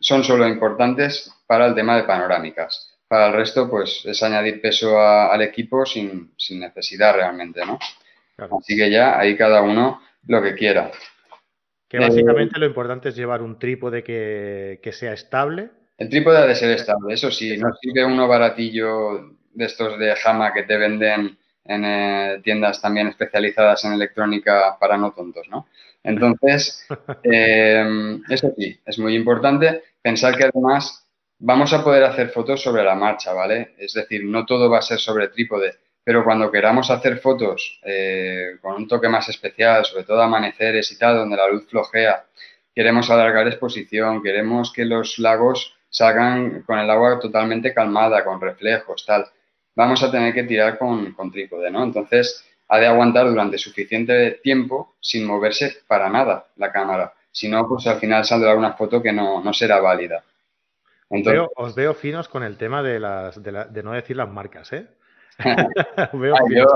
[0.00, 2.96] son solo importantes para el tema de panorámicas.
[3.06, 7.78] Para el resto, pues es añadir peso al equipo sin, necesidad realmente, ¿no?
[8.38, 10.90] Así que ya ahí cada uno lo que quiera.
[11.88, 15.70] Que básicamente lo importante es llevar un trípode que, sea estable.
[15.98, 20.14] El trípode ha de ser estable, eso sí, no sirve uno baratillo de estos de
[20.16, 25.68] Jama que te venden en eh, tiendas también especializadas en electrónica para no tontos, ¿no?
[26.02, 26.86] Entonces,
[27.22, 31.06] em, eso sí, es muy importante pensar que además
[31.38, 33.74] vamos a poder hacer fotos sobre la marcha, ¿vale?
[33.78, 35.74] Es decir, no todo va a ser sobre trípode,
[36.06, 40.96] pero cuando queramos hacer fotos eh, con un toque más especial, sobre todo amaneceres y
[40.96, 42.26] tal, donde la luz flojea,
[42.72, 49.04] queremos alargar exposición, queremos que los lagos salgan con el agua totalmente calmada, con reflejos,
[49.04, 49.26] tal,
[49.74, 51.82] vamos a tener que tirar con, trípode, ¿no?
[51.82, 57.14] Entonces, ha de aguantar durante suficiente tiempo sin moverse para nada la cámara.
[57.32, 60.22] Si no, pues al final saldrá una foto que no, no será válida.
[61.56, 64.86] os veo finos con el tema de, las, de, de no decir las marcas, ¿eh?
[66.12, 66.66] Veo el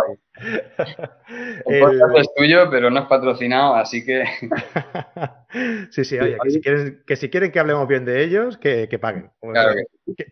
[2.16, 4.24] es tuyo, pero no es patrocinado, así que.
[5.90, 8.86] sí, sí, oye, que si, quieren, que si quieren que hablemos bien de ellos, que,
[9.00, 9.30] paguen.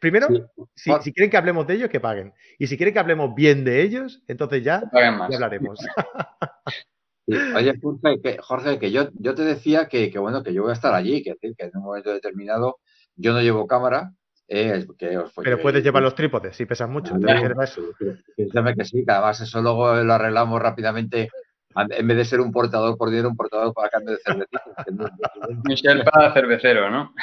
[0.01, 0.29] primero,
[0.75, 2.33] si, quieren que hablemos de ellos, que paguen.
[2.59, 5.79] Y si quieren que hablemos bien de ellos, entonces ya, hablaremos.
[7.57, 7.75] Oye,
[8.41, 11.35] Jorge, que, yo, yo te decía que, bueno, que yo voy a estar allí, que,
[11.41, 12.79] que en un momento determinado
[13.17, 14.13] yo no llevo cámara,
[14.49, 14.87] eh,
[15.43, 17.15] pero puedes llevar los trípodes si pesas mucho.
[18.35, 21.29] Piénsame que sí, que además eso luego lo arreglamos rápidamente.
[21.77, 24.63] En vez de ser un portador por dinero, un portador para cambio de cervecita.
[25.65, 27.15] Michel para cervecero, ¿no?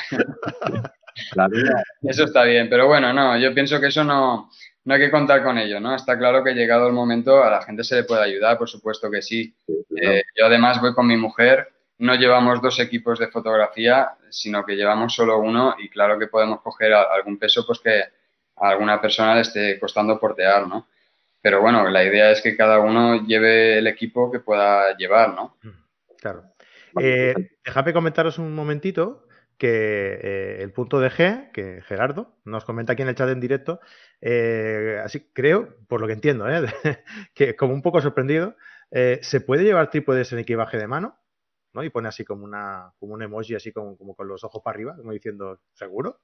[2.04, 4.50] Eso está bien, pero bueno, no, yo pienso que eso no,
[4.86, 5.96] no hay que contar con ello, ¿no?
[5.96, 9.10] Está claro que llegado el momento a la gente se le puede ayudar, por supuesto
[9.10, 9.54] que sí.
[10.00, 14.76] Eh, yo además voy con mi mujer, no llevamos dos equipos de fotografía, sino que
[14.76, 18.02] llevamos solo uno y claro que podemos coger algún peso pues que
[18.58, 20.88] a alguna persona le esté costando portear, ¿no?
[21.42, 25.58] Pero bueno, la idea es que cada uno lleve el equipo que pueda llevar, ¿no?
[25.62, 25.70] Mm,
[26.20, 26.44] claro.
[27.00, 29.28] Eh, déjame comentaros un momentito
[29.58, 33.40] que eh, el punto de G, que Gerardo nos comenta aquí en el chat en
[33.40, 33.80] directo,
[34.22, 36.46] eh, así creo, por lo que entiendo,
[37.36, 38.56] que como un poco sorprendido,
[39.22, 41.20] ¿se puede llevar trípodes en equipaje de mano?
[41.84, 44.76] Y pone así como, una, como un emoji, así como, como con los ojos para
[44.76, 46.22] arriba, como diciendo, ¿seguro?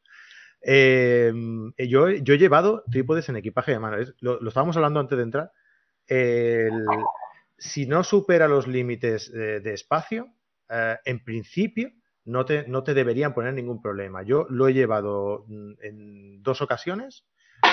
[0.61, 3.97] Em, yo, yo, he llevado trípodes en equipaje de mano.
[4.19, 5.51] Lo, estábamos hablando antes de entrar.
[7.57, 10.33] si no supera los límites de, espacio,
[10.69, 11.91] eh, en principio
[12.25, 14.23] no te, no te, deberían poner ningún problema.
[14.23, 17.25] Yo lo he llevado mm, en dos ocasiones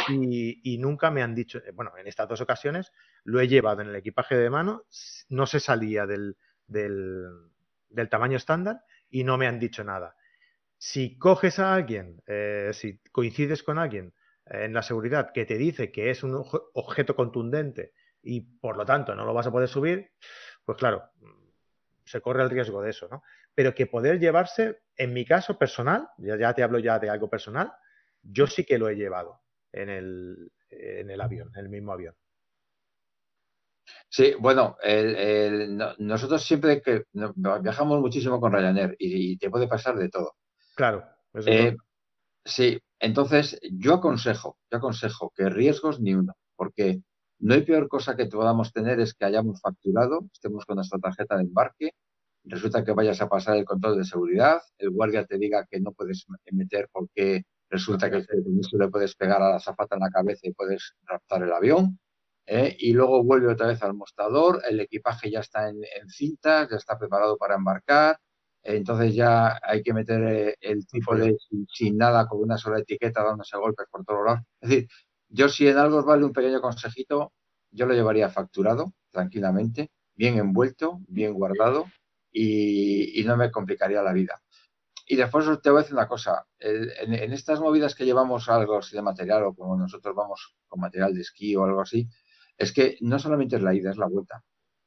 [0.08, 2.92] y, nunca me han dicho, eh, bueno, en estas dos ocasiones
[3.24, 4.84] lo he llevado en el equipaje de mano,
[5.28, 6.36] no se salía del,
[7.88, 10.16] del tamaño estándar y no me han dicho nada.
[10.76, 14.14] Si coges a alguien, eh, si coincides con alguien
[14.46, 16.42] en la seguridad que te dice que es un
[16.74, 20.12] objeto contundente y por lo tanto no lo vas a poder subir,
[20.64, 21.10] pues claro,
[22.04, 23.22] se corre el riesgo de eso, ¿no?
[23.54, 27.28] Pero que poder llevarse, en mi caso personal, ya, ya te hablo ya de algo
[27.28, 27.72] personal,
[28.22, 32.14] yo sí que lo he llevado en el, en el avión, en el mismo avión.
[34.08, 34.76] Sí, bueno,
[35.98, 40.34] nosotros siempre que viajamos muchísimo con Ryanair y, te puede pasar de todo.
[40.74, 41.04] Claro.
[41.46, 41.76] Eh,
[42.44, 47.02] sí, entonces yo aconsejo, yo aconsejo que riesgos ni uno, porque
[47.40, 51.36] no hay peor cosa que podamos tener es que hayamos facturado, estemos con nuestra tarjeta
[51.36, 51.90] de embarque,
[52.44, 55.92] resulta que vayas a pasar el control de seguridad, el guardia te diga que no
[55.92, 60.48] puedes meter porque resulta que eso le puedes pegar a la zafata en la cabeza
[60.48, 61.98] y puedes raptar el avión
[62.48, 62.76] ¿eh?
[62.78, 66.98] y luego vuelve otra vez al mostrador, el equipaje ya está en, cintas, ya está
[66.98, 68.18] preparado para embarcar,
[68.62, 71.36] entonces ya hay que meter eh, el tipo de
[71.72, 74.40] sin, nada, con una sola etiqueta, dándose golpes por todos lados.
[74.60, 74.88] Es decir,
[75.28, 77.32] yo si en algo os vale un pequeño consejito,
[77.70, 81.86] yo lo llevaría facturado, tranquilamente, bien envuelto, bien guardado
[82.32, 84.42] y, no me complicaría la vida.
[85.06, 88.78] Y después te voy a decir una cosa, en, en, estas movidas que llevamos algo
[88.78, 92.08] así de material o como nosotros vamos con material de esquí o algo así,
[92.58, 94.44] es que no solamente es la ida, es la vuelta.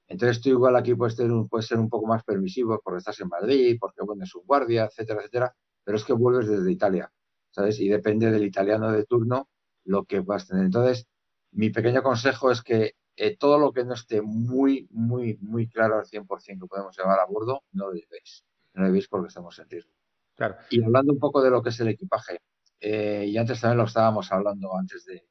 [0.08, 3.30] Entonces tú igual aquí puedes, ser un, ser un poco más permisivo porque estás en
[3.30, 5.56] Madrid, porque bueno, es un guardia, etcétera, etcétera,
[5.86, 7.12] pero es que vuelves desde Italia,
[7.50, 7.80] ¿sabes?
[7.80, 9.50] Y depende del italiano de turno
[9.86, 10.66] lo que vas a tener.
[10.66, 11.08] Entonces,
[11.52, 15.98] mi pequeño consejo es que eh, todo lo que no esté muy, muy, muy claro
[15.98, 18.44] al 100% que podemos llevar a bordo, no lo llevéis.
[18.74, 19.92] No lo llevéis porque estamos en riesgo.
[20.36, 20.56] Claro.
[20.70, 22.42] Y hablando un poco de lo que es el equipaje,
[22.82, 25.24] eh, y antes también lo estábamos hablando antes de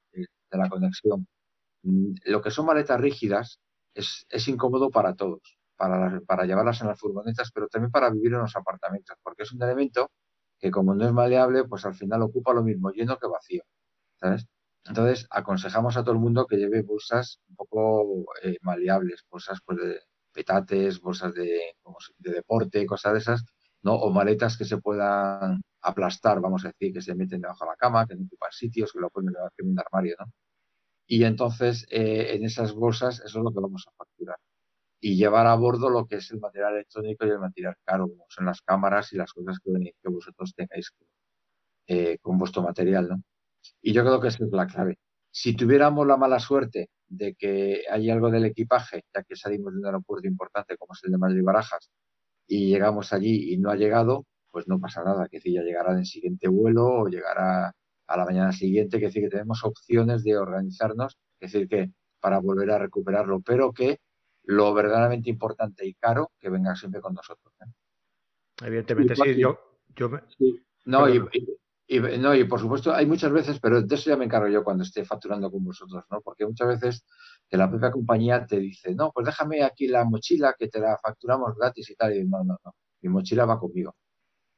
[0.53, 1.27] la conexión,
[1.83, 3.61] lo que son maletas rígidas
[3.95, 8.57] es, incómodo para todos, para, llevarlas en las furgonetas, pero también para vivir en los
[8.57, 10.11] apartamentos, porque es un elemento
[10.59, 13.63] que como no es maleable, pues al final ocupa lo mismo lleno que vacío,
[14.21, 14.47] ¿sabes?
[14.85, 19.79] Entonces, aconsejamos a todo el mundo que lleve bolsas un poco eh, maleables, bolsas pues,
[19.79, 20.01] de
[20.33, 21.75] petates, bolsas de,
[22.19, 23.45] de deporte, cosas de esas,
[23.83, 23.95] ¿no?
[23.95, 27.77] O maletas que se puedan aplastar, vamos a decir, que se meten debajo de la
[27.77, 30.27] cama, que no ocupan sitios, que lo pueden llevar en un armario, ¿no?
[31.11, 34.37] Y entonces eh, en esas bolsas eso es lo que vamos a facturar.
[35.01, 38.27] Y llevar a bordo lo que es el material electrónico y el material caro, como
[38.29, 40.93] son las cámaras y las cosas que, que vosotros tengáis
[41.89, 43.23] eh, con vuestro material, ¿no?
[43.83, 45.01] Y yo creo que esa es la clave.
[45.33, 49.81] Si tuviéramos la mala suerte de que hay algo del equipaje, ya que salimos de
[49.81, 51.91] un aeropuerto importante como es el de Madrid Barajas,
[52.47, 55.93] y llegamos allí y no ha llegado, pues no pasa nada, que decir, ya llegará
[55.93, 57.75] en el siguiente vuelo o llegará
[58.11, 62.41] a la mañana siguiente, que decir que tenemos opciones de organizarnos, es decir que para
[62.41, 64.01] volver a recuperarlo, pero que
[64.45, 67.55] lo verdaderamente importante y caro, que venga siempre con nosotros.
[67.61, 68.67] ¿eh?
[68.67, 69.59] Evidentemente, sí, yo,
[69.95, 70.11] yo
[70.87, 71.21] No, y,
[72.19, 74.83] no, y por supuesto hay muchas veces, pero de eso ya me encargo yo cuando
[74.83, 76.21] esté facturando con vosotros, ¿no?
[76.21, 77.05] Porque muchas veces
[77.49, 80.99] que la propia compañía te dice, no, pues déjame aquí la mochila que te la
[80.99, 83.95] facturamos gratis y tal, y no, no, no, mi mochila va conmigo.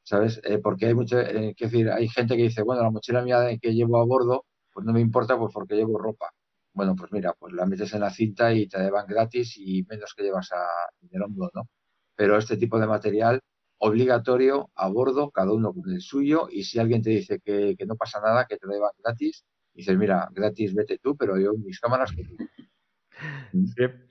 [0.04, 0.40] ¿Sabes?
[0.44, 3.72] Eh, porque hay mucho, eh, decir, hay gente que dice, bueno, la mochila mía que
[3.74, 6.30] llevo a bordo, pues no me importa, pues porque llevo ropa.
[6.74, 10.14] Bueno, pues mira, pues la metes en la cinta y te llevan gratis y menos
[10.16, 10.66] que llevas a,
[11.02, 11.68] en el hombro, ¿no?
[12.16, 13.40] Pero este tipo de material
[13.78, 17.96] obligatorio a bordo, cada uno con el suyo, y si alguien te dice que, no
[17.96, 19.44] pasa nada, que te lo llevan gratis,
[19.74, 22.36] dices, mira, gratis vete tú, pero yo mis cámaras que tú.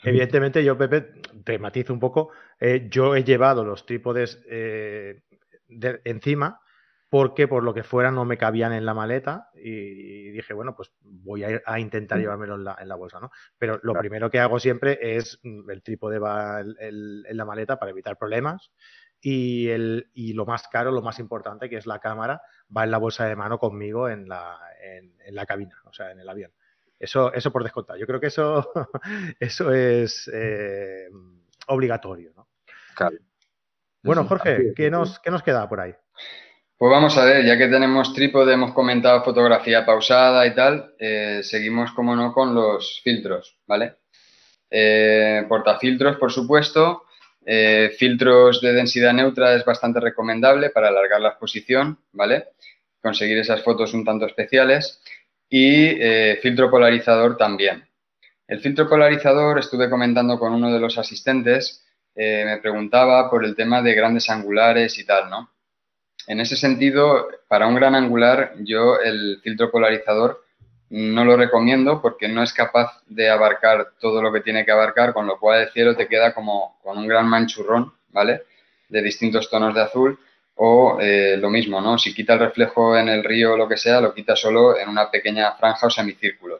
[0.03, 2.29] Evidentemente, yo, Pepe, te matizo un poco.
[2.59, 5.21] Eh, yo he llevado los trípodes eh,
[5.71, 6.61] de, encima
[7.11, 10.93] porque por lo que fuera no me cabían en la maleta y, dije, bueno, pues
[11.01, 12.21] voy a, intentar mm.
[12.21, 13.31] llevármelo en la, bolsa, ¿no?
[13.57, 17.91] Pero lo primero que hago siempre es mm, el trípode va en la maleta para
[17.91, 18.71] evitar problemas
[19.19, 22.41] y, el, y lo más caro, lo más importante, que es la cámara,
[22.75, 26.19] va en la bolsa de mano conmigo en la, en, la cabina, o sea, en
[26.19, 26.51] el avión.
[26.97, 27.97] Eso, eso por descontar.
[27.97, 28.71] Yo creo que eso,
[29.39, 31.09] eso es eh,
[31.67, 32.47] obligatorio, ¿no?
[32.95, 33.17] Claro.
[34.03, 35.93] Bueno, Jorge, ¿qué nos, ¿qué nos queda por ahí?
[36.81, 41.41] Pues vamos a ver, ya que tenemos trípode, hemos comentado fotografía pausada y tal, eh,
[41.43, 43.97] seguimos, como no, con los filtros, ¿vale?
[44.67, 47.03] Eh, portafiltros, por supuesto.
[47.45, 52.47] Eh, filtros de densidad neutra es bastante recomendable para alargar la exposición, ¿vale?
[52.99, 55.03] Conseguir esas fotos un tanto especiales.
[55.47, 55.97] Y
[56.41, 57.85] filtro polarizador también.
[58.47, 61.80] El filtro polarizador, estuve comentando con uno de los asistentes,
[62.15, 65.49] me preguntaba por el tema de grandes angulares y tal, ¿no?
[66.27, 70.43] En ese sentido, para un gran angular, yo el filtro polarizador
[70.89, 75.13] no lo recomiendo porque no es capaz de abarcar todo lo que tiene que abarcar,
[75.13, 78.43] con lo cual el cielo te queda como con un gran manchurrón, ¿vale?
[78.89, 80.19] De distintos tonos de azul.
[80.55, 81.97] O eh, lo mismo, ¿no?
[81.97, 84.89] Si quita el reflejo en el río o lo que sea, lo quita solo en
[84.89, 86.59] una pequeña franja o semicírculo.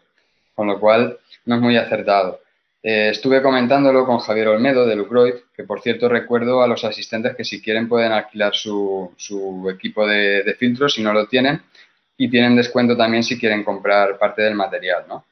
[0.56, 2.41] Con lo cual, no es muy acertado.
[2.84, 7.36] Eh, estuve comentándolo con Javier Olmedo de Lucroid, que por cierto recuerdo a los asistentes
[7.36, 9.14] que si quieren pueden alquilar su,
[9.72, 11.62] equipo de, filtros si no lo tienen
[12.18, 15.26] y tienen descuento también si quieren comprar parte del material, ¿no?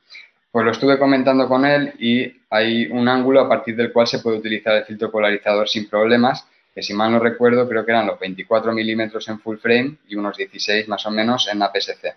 [0.52, 4.20] Pues lo estuve comentando con él y hay un ángulo a partir del cual se
[4.20, 8.08] puede utilizar el filtro polarizador sin problemas, que si mal no recuerdo creo que eran
[8.08, 12.14] los 24 milímetros en full frame y unos 16 más o menos en APS-C.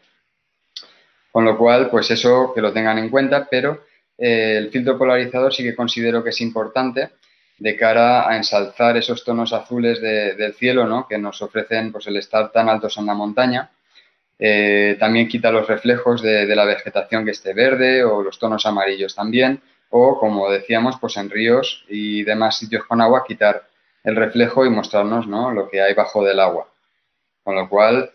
[1.30, 3.84] Con lo cual, pues eso que lo tengan en cuenta, pero
[4.24, 7.10] eh, el filtro polarizador sí que considero que es importante
[7.58, 11.08] de cara a ensalzar esos tonos azules del cielo ¿no?
[11.08, 13.70] que nos ofrecen pues, el estar tan altos en la montaña.
[14.38, 19.16] Eh, también quita los reflejos de, la vegetación que esté verde o los tonos amarillos
[19.16, 19.60] también.
[19.90, 23.64] O, como decíamos, pues en ríos y demás sitios con agua, quitar
[24.04, 25.50] el reflejo y mostrarnos ¿no?
[25.50, 26.68] lo que hay bajo del agua.
[27.42, 28.12] Con lo cual,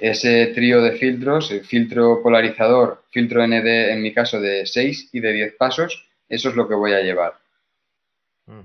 [0.00, 5.20] ese trío de filtros, el filtro polarizador, filtro ND en mi caso de 6 y
[5.20, 7.34] de 10 pasos, eso es lo que voy a llevar.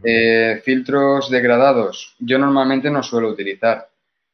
[0.04, 3.90] Eh, filtros degradados, yo normalmente no suelo utilizar,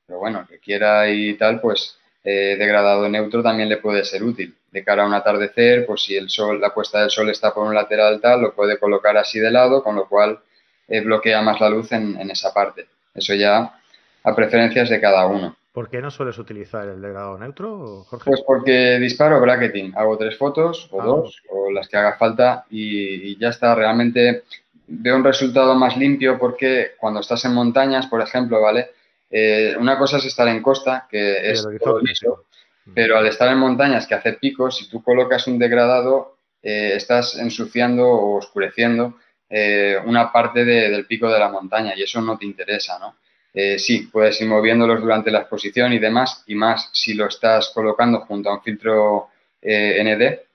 [0.06, 4.56] pero bueno, que quiera y tal, pues eh, degradado neutro también le puede ser útil.
[4.72, 7.66] De cara a un atardecer, pues si el sol, la puesta del sol está por
[7.66, 10.40] un lateral tal, lo puede colocar así de lado, con lo cual
[10.88, 12.88] eh, bloquea más la luz en esa parte.
[13.16, 13.80] Eso ya
[14.24, 15.56] a preferencias de cada uno.
[15.78, 18.32] ¿Por qué no sueles utilizar el degradado neutro, Jorge?
[18.32, 19.93] Pues porque disparo bracketing.
[19.95, 23.75] Hago tres fotos o ah, dos o las que haga falta y, ya está.
[23.75, 24.45] Realmente
[24.88, 28.89] veo un resultado más limpio porque cuando estás en montañas, por ejemplo, ¿vale?
[29.30, 32.93] Eh, una cosa es estar en costa, que es todo mm.
[32.95, 37.38] pero al estar en montañas que hace picos, si tú colocas un degradado, eh, estás
[37.38, 42.47] ensuciando o oscureciendo eh, una parte del pico de la montaña y eso no te
[42.47, 43.13] interesa, ¿no?
[43.60, 47.72] Eh, sí, puedes ir moviéndolos durante la exposición y demás, y más si lo estás
[47.74, 49.30] colocando junto a un filtro
[49.60, 50.45] eh, ND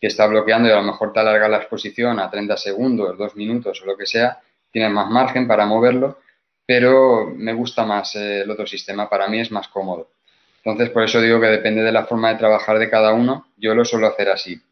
[0.00, 3.34] que está bloqueando y a lo mejor te alarga la exposición a 30 segundos, 2
[3.34, 4.38] minutos o lo que sea,
[4.70, 6.20] tienes más margen para moverlo,
[6.64, 10.10] pero me gusta más eh, el otro sistema, para mí es más cómodo.
[10.58, 13.74] Entonces, por eso digo que depende de la forma de trabajar de cada uno, yo
[13.74, 14.62] lo suelo hacer así.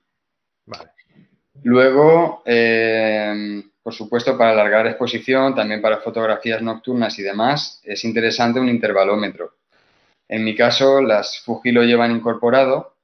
[0.64, 0.90] Vale.
[1.64, 2.44] Luego,
[3.82, 9.54] por supuesto, para alargar exposición, también para fotografías nocturnas y demás, es interesante un intervalómetro.
[10.28, 12.94] En mi caso, las Fuji lo llevan incorporado,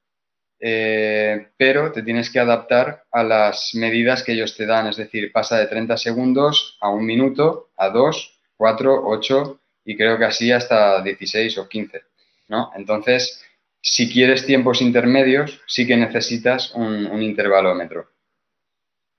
[0.60, 5.32] eh, pero te tienes que adaptar a las medidas que ellos te dan, es decir,
[5.32, 10.52] pasa de 30 segundos a un minuto, a 2, 4, 8 y creo que así
[10.52, 12.02] hasta 16 o 15,
[12.48, 12.70] ¿no?
[12.74, 13.44] Entonces,
[13.80, 18.08] si quieres tiempos intermedios, sí que necesitas un, un intervalómetro.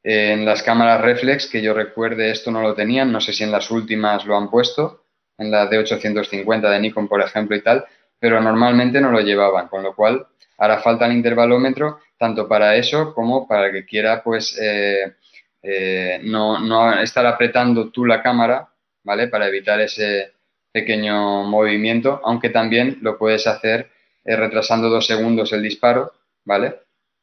[0.09, 3.51] En las cámaras reflex, que yo recuerde, esto no lo tenían, no sé si en
[3.51, 5.03] las últimas lo han puesto,
[5.37, 7.83] en la D850 de Nikon, por ejemplo, y tal,
[8.17, 10.25] pero normalmente no lo llevaban, con lo cual
[10.59, 15.13] hará falta el intervalómetro tanto para eso como para que quiera pues eh,
[15.61, 18.69] eh, no, no, estar apretando tú la cámara,
[19.03, 19.27] ¿vale?
[19.27, 20.31] Para evitar ese
[20.71, 23.89] pequeño movimiento, aunque también lo puedes hacer
[24.23, 26.13] eh, retrasando dos segundos el disparo,
[26.45, 26.75] ¿vale?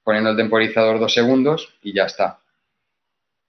[0.02, 2.40] Poniendo el temporizador dos segundos y ya está.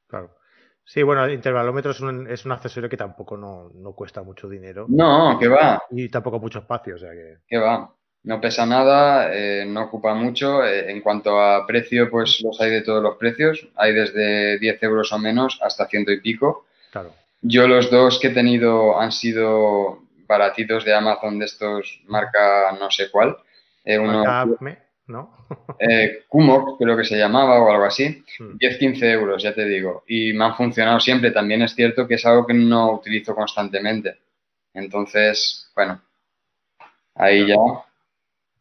[0.08, 0.36] Claro.
[0.84, 4.47] Sí, bueno, el intervalómetro es un, es un accesorio que tampoco no, no, cuesta mucho
[4.47, 4.86] dinero.
[4.88, 5.82] No, que va.
[5.89, 7.38] Y tampoco mucho espacio, o sea que.
[7.47, 7.91] Que va.
[8.24, 10.64] No pesa nada, eh, no ocupa mucho.
[10.64, 13.68] Eh, en cuanto a precio, pues los hay de todos los precios.
[13.76, 16.66] Hay desde 10 euros o menos hasta ciento y pico.
[16.91, 17.14] Claro.
[17.41, 22.89] Yo los dos que he tenido han sido baratitos de Amazon de estos, marca no
[22.89, 23.38] sé cuál.
[23.84, 25.47] Eh, uno, marca ¿no?
[25.80, 29.03] eh, Kumok, creo que se llamaba o algo así, 10-15 hmm.
[29.03, 30.03] euros, ya te digo.
[30.08, 31.32] Y me han funcionado siempre.
[31.32, 34.20] También es cierto que es algo que no utilizo constantemente.
[34.74, 36.01] Entonces, bueno,
[37.16, 37.56] ahí ya,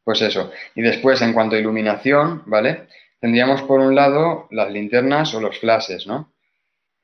[0.05, 0.53] pues eso.
[0.75, 2.89] Y después, en cuanto a iluminación, ¿vale?
[3.21, 6.33] Tendríamos por un lado las linternas o los flashes, ¿no?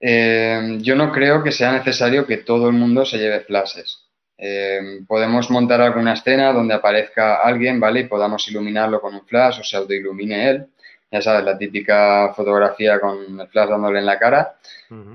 [0.01, 4.10] Eh, yo no creo que sea necesario que todo el mundo se lleve flashes.
[4.43, 8.01] Eh, podemos montar alguna escena donde aparezca alguien, ¿vale?
[8.01, 10.66] Y podamos iluminarlo con un flash o se autoilumine él.
[11.11, 14.55] Ya sabes, la típica fotografía con el flash dándole en la cara.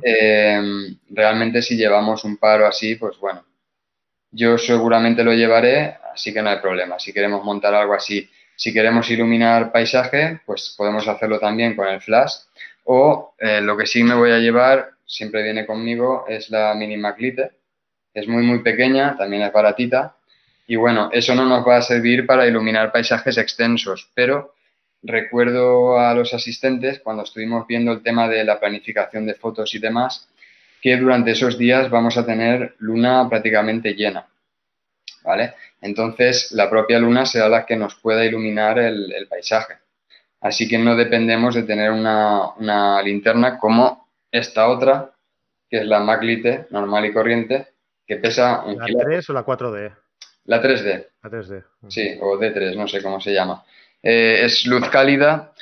[0.04, 0.62] Eh,
[1.10, 3.44] realmente si llevamos un paro así, pues bueno,
[4.30, 7.00] yo seguramente lo llevaré, así que no hay problema.
[7.00, 12.00] Si queremos montar algo así, si queremos iluminar paisaje, pues podemos hacerlo también con el
[12.00, 12.34] flash.
[12.84, 16.98] O eh, lo que sí me voy a llevar, siempre viene conmigo, es la mini
[16.98, 17.65] Maclite
[18.16, 20.16] es muy, muy pequeña, también es baratita.
[20.66, 24.56] Y bueno, eso no nos va a servir para iluminar paisajes extensos, pero
[25.04, 29.80] recuerdo a los asistentes cuando estuvimos viendo el tema de la planificación de fotos y
[29.80, 30.30] demás,
[30.82, 34.26] que durante esos días vamos a tener luna prácticamente llena.
[35.24, 35.54] ¿Vale?
[35.82, 39.74] Entonces, la propia luna será la que nos pueda iluminar el, paisaje.
[40.40, 45.12] Así que no dependemos de tener una, una linterna como esta otra,
[45.70, 47.75] que es la Maglite normal y corriente,
[48.06, 49.96] que pesa un ¿La 3 o la 4D?
[50.46, 51.08] La 3D.
[51.24, 51.64] La 3D.
[51.88, 53.64] Sí, o D3, no sé cómo se llama.
[54.02, 55.54] Eh, es luz cálida,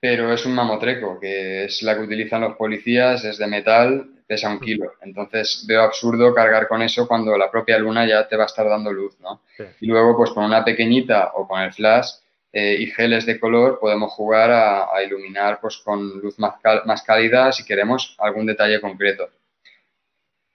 [0.00, 4.50] pero es un mamotreco, que es la que utilizan los policías, es de metal, pesa
[4.50, 4.92] un kilo.
[5.02, 8.68] Entonces veo absurdo cargar con eso cuando la propia luna ya te va a estar
[8.68, 9.42] dando luz, ¿no?
[9.80, 12.10] Y luego, pues con una pequeñita o con el flash
[12.52, 17.52] eh, y geles de color podemos jugar a, iluminar pues con luz más, más cálida
[17.52, 19.28] si queremos algún detalle concreto.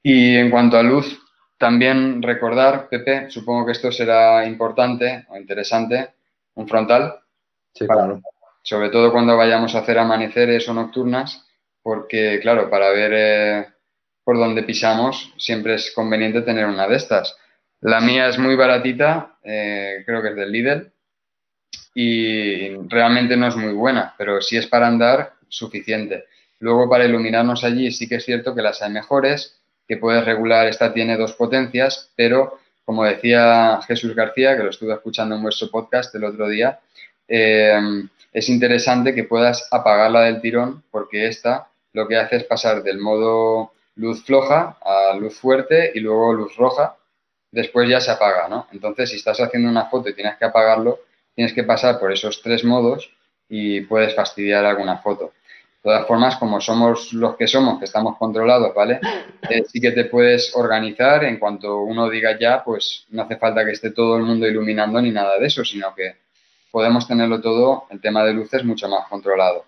[0.04, 1.20] Y en cuanto a luz,
[1.58, 6.10] también recordar, Pepe, supongo que esto será importante o interesante,
[6.56, 7.20] un frontal.
[7.74, 8.22] Sí, claro.
[8.64, 11.48] Sobre todo cuando vayamos a hacer amaneceres o nocturnas,
[11.84, 13.68] porque, claro, para ver eh,
[14.24, 17.38] por dónde pisamos, siempre es conveniente tener una de estas.
[17.82, 20.92] La mía es muy baratita, eh, creo que es del Lidl,
[21.94, 26.26] y realmente no es muy buena, pero si es para andar, suficiente.
[26.60, 29.61] Luego, para iluminarnos allí, sí que es cierto que las hay mejores
[29.92, 34.94] que puedes regular, esta tiene dos potencias, pero como decía Jesús García, que lo estuve
[34.94, 36.80] escuchando en vuestro podcast el otro día,
[37.28, 37.78] eh,
[38.32, 43.00] es interesante que puedas apagarla del tirón porque esta lo que hace es pasar del
[43.00, 46.96] modo luz floja a luz fuerte y luego luz roja,
[47.52, 48.68] después ya se apaga, ¿no?
[48.72, 51.02] Entonces, si estás haciendo una foto y tienes que apagarlo,
[51.36, 53.12] tienes que pasar por esos tres modos
[53.50, 55.34] y puedes fastidiar alguna foto.
[55.84, 59.00] De todas formas, como somos los que somos, que estamos controlados, ¿vale?
[59.50, 63.66] Eh, sí que te puedes organizar, en cuanto uno diga ya, pues no hace falta
[63.66, 66.18] que esté todo el mundo iluminando ni nada de eso, sino que
[66.70, 69.66] podemos tenerlo todo, el tema de luces, mucho más controlado.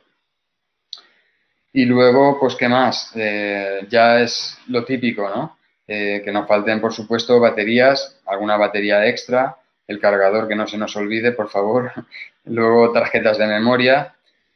[1.73, 3.11] Y luego, pues, ¿qué más?
[3.15, 5.57] Eh, ya es lo típico, ¿no?
[5.87, 9.57] Eh, que nos falten, por supuesto, baterías, alguna batería extra,
[9.87, 11.91] el cargador que no se nos olvide, por favor.
[12.45, 14.12] Luego, tarjetas de memoria,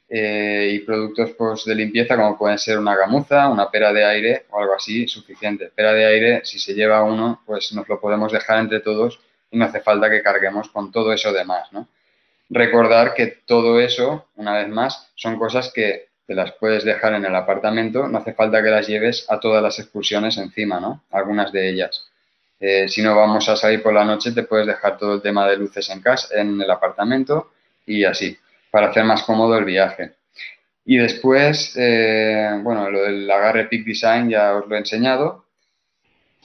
[0.10, 4.46] eh, y productos pues, de limpieza como pueden ser una gamuza, una pera de aire
[4.50, 5.72] o algo así, suficiente.
[5.76, 9.20] Pera de aire, si se lleva uno, pues nos lo podemos dejar entre todos
[9.52, 11.88] y no hace falta que carguemos con todo eso de más, ¿no?
[12.50, 17.26] Recordar que todo eso, una vez más, son cosas que te las puedes dejar en
[17.26, 21.04] el apartamento, no hace falta que las lleves a todas las excursiones encima, ¿no?
[21.12, 22.10] Algunas de ellas.
[22.60, 25.48] Eh, si no vamos a salir por la noche, te puedes dejar todo el tema
[25.48, 27.52] de luces en casa, en el apartamento
[27.86, 28.38] y así,
[28.72, 30.16] para hacer más cómodo el viaje.
[30.86, 35.46] Y después, eh, bueno, lo del agarre Peak Design ya os lo he enseñado.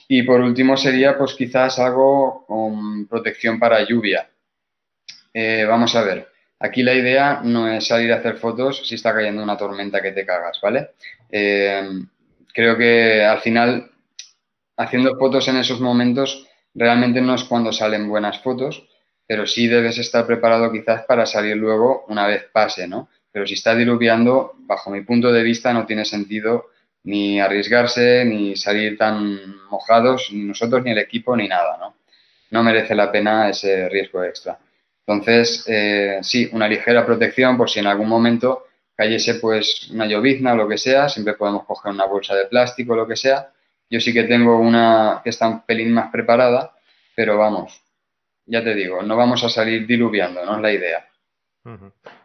[0.07, 4.29] Y por último sería, pues quizás algo con protección para lluvia.
[5.33, 6.27] Eh, vamos a ver,
[6.59, 10.11] aquí la idea no es salir a hacer fotos si está cayendo una tormenta que
[10.11, 10.89] te cagas, ¿vale?
[12.53, 13.89] creo que al final
[14.77, 18.87] haciendo fotos en esos momentos realmente no es cuando salen buenas fotos,
[19.33, 23.09] pero sí debes estar preparado quizás para salir luego una vez pase, ¿no?
[23.31, 26.67] Pero si está diluviando, bajo mi punto de vista, no tiene sentido
[27.05, 31.95] ni arriesgarse, ni salir tan mojados, ni nosotros, ni el equipo, ni nada, ¿no?
[32.51, 34.59] No merece la pena ese riesgo extra.
[35.07, 40.53] Entonces, eh, sí, una ligera protección por si en algún momento cayese pues una llovizna
[40.53, 43.49] o lo que sea, siempre podemos coger una bolsa de plástico o lo que sea,
[43.89, 46.75] yo sí que tengo una que está un pelín más preparada,
[47.15, 47.83] pero vamos,
[48.45, 51.07] ya te digo, no vamos a salir diluviando, no es la idea.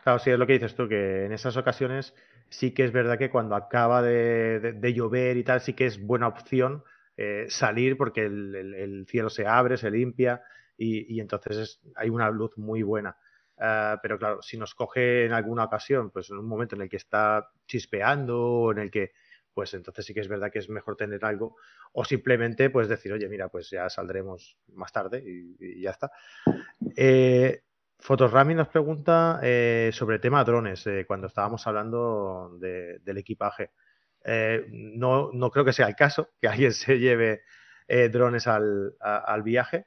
[0.02, 2.14] Claro, sí, es lo que dices tú, que en esas ocasiones
[2.48, 6.26] sí que es verdad que cuando acaba de, llover y tal, sí que es buena
[6.26, 6.82] opción
[7.16, 10.42] eh, salir porque el, cielo se abre, se limpia
[10.76, 13.16] y, entonces hay una luz muy buena.
[13.60, 16.88] Ah, pero claro, si nos coge en alguna ocasión, pues en un momento en el
[16.88, 19.10] que está chispeando o en el que
[19.58, 21.56] pues entonces sí que es verdad que es mejor tener algo
[21.90, 26.12] o simplemente pues decir, oye, mira, pues ya saldremos más tarde y, ya está.
[26.94, 27.64] Eh,
[27.98, 33.72] Fotorami nos pregunta eh, sobre el tema drones, eh, cuando estábamos hablando del equipaje.
[34.22, 37.42] Eh, no, no, creo que sea el caso que alguien se lleve
[38.12, 39.86] drones al, al viaje,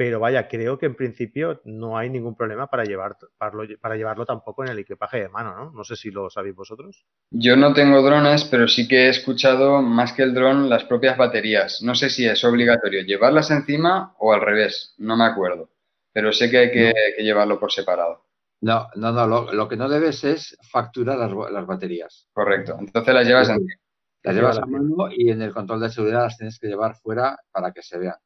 [0.00, 4.64] pero vaya, creo que en principio no hay ningún problema para, llevar, para, llevarlo tampoco
[4.64, 5.72] en el equipaje de mano, ¿no?
[5.72, 7.04] No sé si lo sabéis vosotros.
[7.30, 11.18] Yo no tengo drones, pero sí que he escuchado más que el dron las propias
[11.18, 11.82] baterías.
[11.82, 15.68] No sé si es obligatorio llevarlas encima o al revés, no me acuerdo,
[16.14, 18.24] pero sé que hay que, llevarlo por separado.
[18.62, 22.26] No, no, no, lo, que no debes es facturar las, baterías.
[22.32, 23.74] Correcto, entonces las llevas encima.
[24.22, 27.38] Las llevas a mano y en el control de seguridad las tienes que llevar fuera
[27.52, 28.16] para que se vean.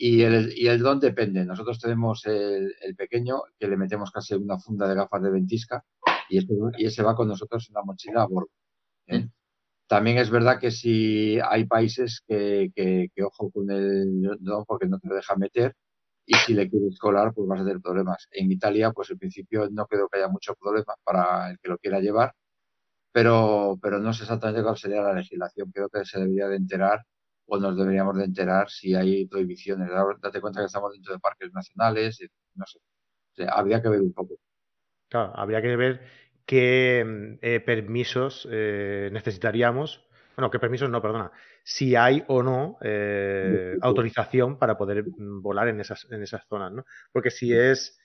[0.00, 1.44] Y el, y el don depende.
[1.44, 5.84] Nosotros tenemos el, pequeño que le metemos casi una funda de gafas de ventisca
[6.28, 8.48] y ese, y ese va con nosotros en la mochila a bordo.
[9.08, 9.20] ¿eh?
[9.20, 9.30] Mm.
[9.88, 15.00] También es verdad que si hay países que, que, ojo con el don porque no
[15.00, 15.74] te deja meter
[16.26, 18.28] y si le quieres colar pues vas a tener problemas.
[18.30, 21.78] En Italia pues en principio no creo que haya mucho problema para el que lo
[21.78, 22.34] quiera llevar,
[23.12, 25.72] pero, pero no sé exactamente cuál sería la legislación.
[25.72, 27.04] Creo que se debería de enterar
[27.48, 29.88] o nos deberíamos de enterar si hay prohibiciones.
[30.20, 32.20] Date cuenta que estamos dentro de parques nacionales,
[32.54, 32.78] no sé.
[33.48, 34.38] habría que ver un poco.
[35.08, 36.00] Claro, habría que ver
[36.44, 40.06] qué mm, eh, permisos eh, necesitaríamos.
[40.36, 41.32] Bueno, qué permisos no, perdona.
[41.64, 46.72] Si hay o no eh, autorización para poder mm, volar en esas, en esas zonas,
[46.72, 46.84] ¿no?
[47.12, 47.98] Porque si es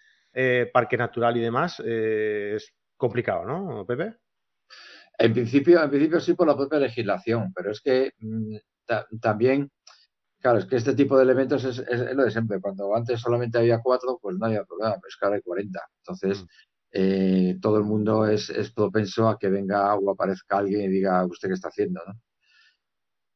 [0.74, 4.16] parque natural y demás, es complicado, ¿no, Pepe?
[5.16, 8.14] En principio, en principio sí por la propia legislación, pero es que
[9.22, 9.72] también,
[10.40, 11.84] claro, es que este tipo de elementos es,
[12.16, 12.60] lo de siempre.
[12.62, 15.80] Cuando antes solamente había cuatro, pues no había problema, pero es que ahora hay 40.
[16.00, 16.48] Entonces, mm.
[16.92, 21.50] eh, todo el mundo es, propenso a que venga o aparezca alguien y diga, ¿usted
[21.50, 22.02] qué está haciendo?
[22.06, 22.14] ¿no?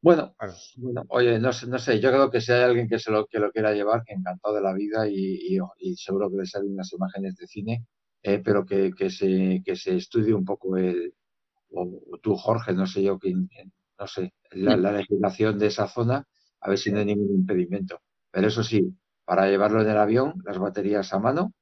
[0.02, 0.36] Bueno,
[0.78, 3.40] bueno, oye, no, no, sé, yo creo que si hay alguien que, se lo, que
[3.40, 5.58] lo quiera llevar, que encantado de la vida y,
[5.96, 7.86] seguro que le salen unas imágenes de cine,
[8.22, 11.14] eh, pero que, se, que se estudie un poco el,
[11.72, 13.50] o, tú, Jorge, no sé yo, quién,
[14.00, 16.26] no sé, la, legislación de esa zona,
[16.62, 18.02] a ver si no hay ningún impedimento.
[18.32, 18.96] Pero eso sí,
[19.26, 21.54] para llevarlo en el avión, las baterías a mano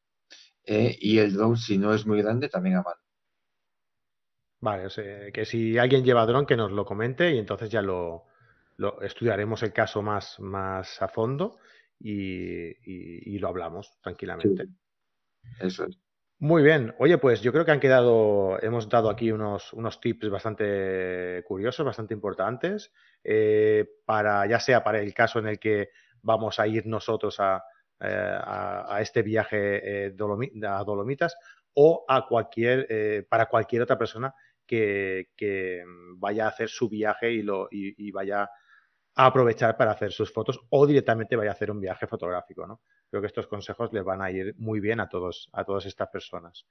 [0.64, 3.00] eh, y el drone, si no es muy grande, también a mano.
[4.60, 7.82] Vale, o sea, que si alguien lleva drone, que nos lo comente y entonces ya
[7.82, 8.26] lo,
[9.02, 11.60] estudiaremos el caso más, más a fondo
[12.00, 14.68] y, lo hablamos tranquilamente.
[15.60, 16.05] Eso es.
[16.40, 16.94] Muy bien.
[17.00, 21.86] Oye, pues yo creo que han quedado, hemos dado aquí unos, unos tips bastante curiosos,
[21.86, 22.92] bastante importantes,
[23.24, 25.90] eh, para, ya sea para el caso en el que
[26.22, 27.64] vamos a ir nosotros a,
[28.02, 28.38] eh,
[29.00, 30.16] este viaje eh,
[30.68, 31.38] a Dolomitas
[31.74, 34.34] o a cualquier, para cualquier otra persona
[34.66, 35.30] que,
[36.18, 38.50] vaya a hacer su viaje y, lo, y vaya
[39.16, 42.82] a aprovechar para hacer sus fotos o directamente vaya a hacer un viaje fotográfico, ¿no?
[43.10, 46.10] Creo que estos consejos les van a ir muy bien a todos, a todas estas
[46.10, 46.66] personas.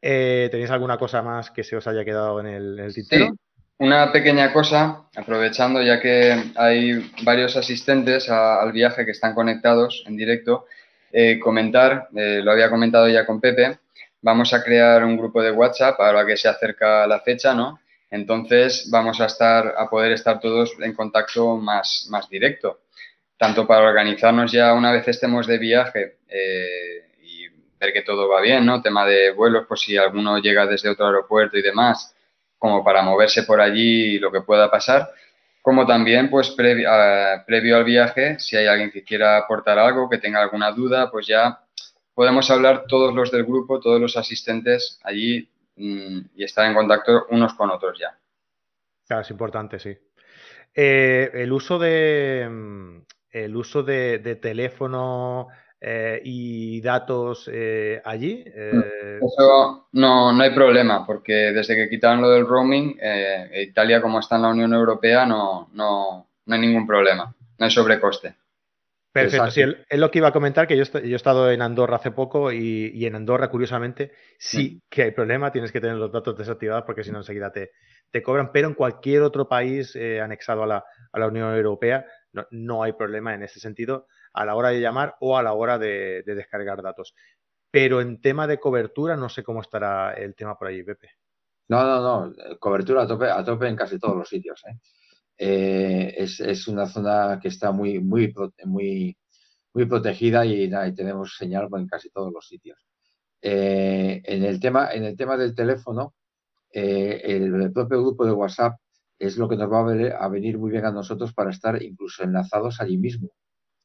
[0.00, 3.26] Eh, ¿Tenéis alguna cosa más que se os haya quedado en el, tintero?
[3.26, 3.32] Sí,
[3.78, 10.16] una pequeña cosa, aprovechando ya que hay varios asistentes al viaje que están conectados en
[10.16, 10.66] directo,
[11.10, 13.78] eh, comentar, eh, lo había comentado ya con Pepe,
[14.20, 17.80] vamos a crear un grupo de WhatsApp ahora que se acerca la fecha, ¿no?
[18.10, 22.80] Entonces vamos a estar, a poder estar todos en contacto más, más directo.
[23.44, 26.16] Tanto para organizarnos ya una vez estemos de viaje
[27.22, 27.46] y
[27.78, 28.80] ver que todo va bien, ¿no?
[28.80, 32.16] Tema de vuelos, por si alguno llega desde otro aeropuerto y demás,
[32.56, 35.10] como para moverse por allí y lo que pueda pasar
[35.60, 36.90] como también pues previo,
[37.46, 41.26] previo al viaje, si hay alguien que quiera aportar algo, que tenga alguna duda, pues
[41.26, 41.58] ya
[42.12, 47.26] podemos hablar todos los del grupo, todos los asistentes allí mm, y estar en contacto
[47.30, 48.14] unos con otros ya.
[49.06, 49.96] Claro, es importante, sí.
[50.74, 52.98] Eh, el uso de mm,
[53.34, 55.48] el uso de, de teléfono
[55.80, 58.44] eh, y datos eh, allí.
[58.46, 62.96] Mm, eh, eso no, no, hay problema, porque desde que quitaron lo del roaming,
[63.54, 67.70] Italia, como está en la Unión Europea, no, no, no hay ningún problema, no hay
[67.70, 68.36] sobrecoste.
[69.12, 71.96] Perfecto, sí, es lo que iba a comentar, que yo, yo he estado en Andorra
[71.96, 74.88] hace poco y, y, en Andorra, curiosamente, sí mm.
[74.88, 77.72] que hay problema, tienes que tener los datos desactivados porque si no enseguida te,
[78.10, 82.46] te cobran, pero en cualquier otro país anexado a la, a la Unión Europea no,
[82.50, 85.78] no, hay problema en ese sentido a la hora de llamar o a la hora
[85.78, 87.14] de, descargar datos.
[87.70, 91.10] Pero en tema de cobertura, no sé cómo estará el tema por allí, Pepe.
[91.68, 94.62] No, no, no, cobertura a tope, a tope en casi todos los sitios.
[94.66, 94.78] ¿eh?
[95.38, 99.16] Eh, es, una zona que está muy, muy, muy,
[99.72, 102.78] muy protegida y, tenemos señal en casi todos los sitios.
[103.40, 106.14] Eh, en, el tema, en el tema del teléfono,
[106.70, 108.78] el, propio grupo de WhatsApp
[109.26, 112.80] es lo que nos va a, venir muy bien a nosotros para estar incluso enlazados
[112.80, 113.30] allí mismo.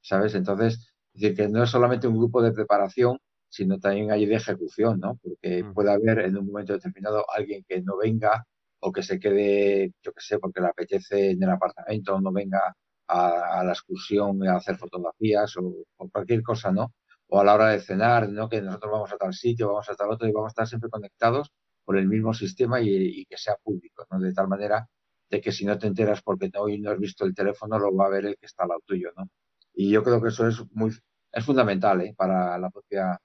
[0.02, 0.36] ¿sabes?
[0.36, 3.20] Entonces, es decir, que no es solamente un grupo de preparación,
[3.50, 5.18] sino también hay de ejecución, ¿no?
[5.22, 5.74] Porque mm.
[5.74, 8.46] puede haber en un momento determinado alguien que no venga
[8.80, 12.76] o que se quede, yo qué sé, porque le apetece en el apartamento, no venga
[13.08, 15.74] a, la excursión a hacer fotografías o,
[16.12, 16.94] cualquier cosa, ¿no?
[17.28, 18.50] O a la hora de cenar, ¿no?
[18.50, 20.90] Que nosotros vamos a tal sitio, vamos a tal otro y vamos a estar siempre
[20.90, 21.52] conectados
[21.84, 24.20] por el mismo sistema y, que sea público, ¿no?
[24.20, 24.88] De tal manera
[25.30, 28.08] de que si no te enteras porque no, no has visto el teléfono, lo va
[28.08, 29.30] a ver el que está al lado tuyo, ¿no?
[29.74, 30.92] Y yo creo que eso es muy
[31.32, 32.14] es fundamental ¿eh?
[32.18, 33.20] para la propia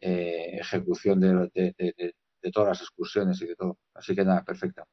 [0.00, 2.14] eh, ejecución de,
[2.52, 3.78] todas las excursiones y de todo.
[3.94, 4.84] Así que nada, perfecto.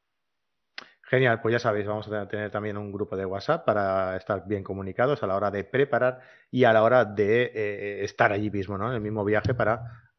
[1.04, 4.64] Genial, pues ya sabéis, vamos a tener también un grupo de WhatsApp para estar bien
[4.64, 8.78] comunicados a la hora de preparar y a la hora de eh, estar allí mismo,
[8.78, 8.90] ¿no?
[8.90, 10.10] En el mismo viaje para,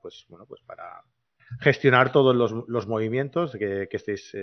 [0.00, 1.04] pues bueno, pues para
[1.60, 4.34] gestionar todos los, movimientos que, que estéis,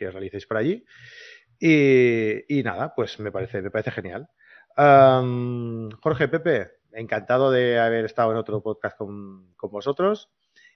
[0.00, 0.84] que realicéis por allí.
[1.58, 4.28] Y, y, nada, pues me parece, me parece genial.
[4.76, 10.30] Jorge, Pepe, encantado de haber estado en otro podcast con, vosotros.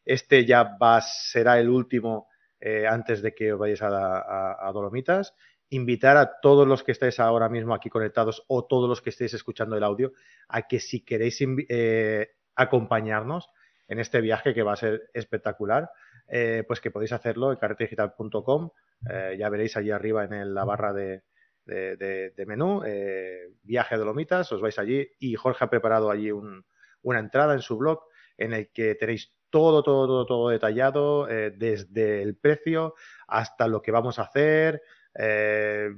[0.04, 2.28] Este ya va, será el último
[2.60, 5.34] eh, antes de que os vayáis a, Dolomitas.
[5.70, 9.32] Invitar a todos los que estáis ahora mismo aquí conectados o todos los que estéis
[9.32, 10.12] escuchando el audio
[10.48, 13.48] a que si queréis eh, acompañarnos
[13.88, 15.90] en este viaje que va a ser espectacular,
[16.28, 18.70] eh, pues que podéis hacerlo en carretedigital.com.
[19.02, 21.24] ya veréis allí arriba en la barra de,
[21.66, 27.18] de, menú, eh, viaje a Dolomitas, os vais allí y Jorge ha preparado allí una
[27.18, 28.00] entrada en su blog
[28.36, 32.94] en el que tenéis todo, todo, todo, todo detallado, eh, desde el precio
[33.28, 34.82] hasta lo que vamos a hacer,
[35.16, 35.90] eh,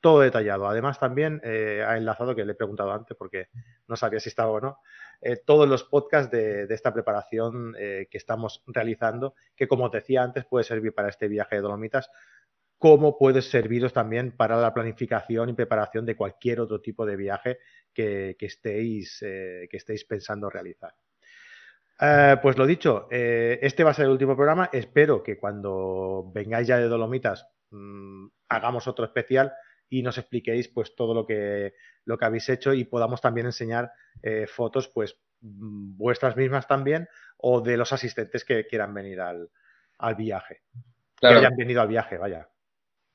[0.00, 0.66] todo detallado.
[0.66, 3.48] Además, también ha enlazado, que le he preguntado antes porque
[3.86, 4.78] no sabía si estaba o no,
[5.46, 10.64] todos los podcasts de, de esta preparación que estamos realizando, que como decía antes, puede
[10.64, 12.10] servir para este viaje de Dolomitas
[12.84, 17.58] cómo puede serviros también para la planificación y preparación de cualquier otro tipo de viaje
[17.94, 20.94] que, estéis, eh, que estéis pensando realizar.
[21.98, 24.68] Eh, pues lo dicho, eh, este va a ser el último programa.
[24.70, 29.54] Espero que cuando vengáis ya de Dolomitas mm, hagamos otro especial
[29.88, 31.72] y nos expliquéis pues todo lo que,
[32.04, 33.92] lo que habéis hecho y podamos también enseñar
[34.46, 37.08] fotos pues mm, vuestras mismas también
[37.38, 39.48] o de los asistentes que quieran venir al,
[40.18, 40.64] viaje.
[41.18, 42.46] Que hayan venido al viaje, vaya.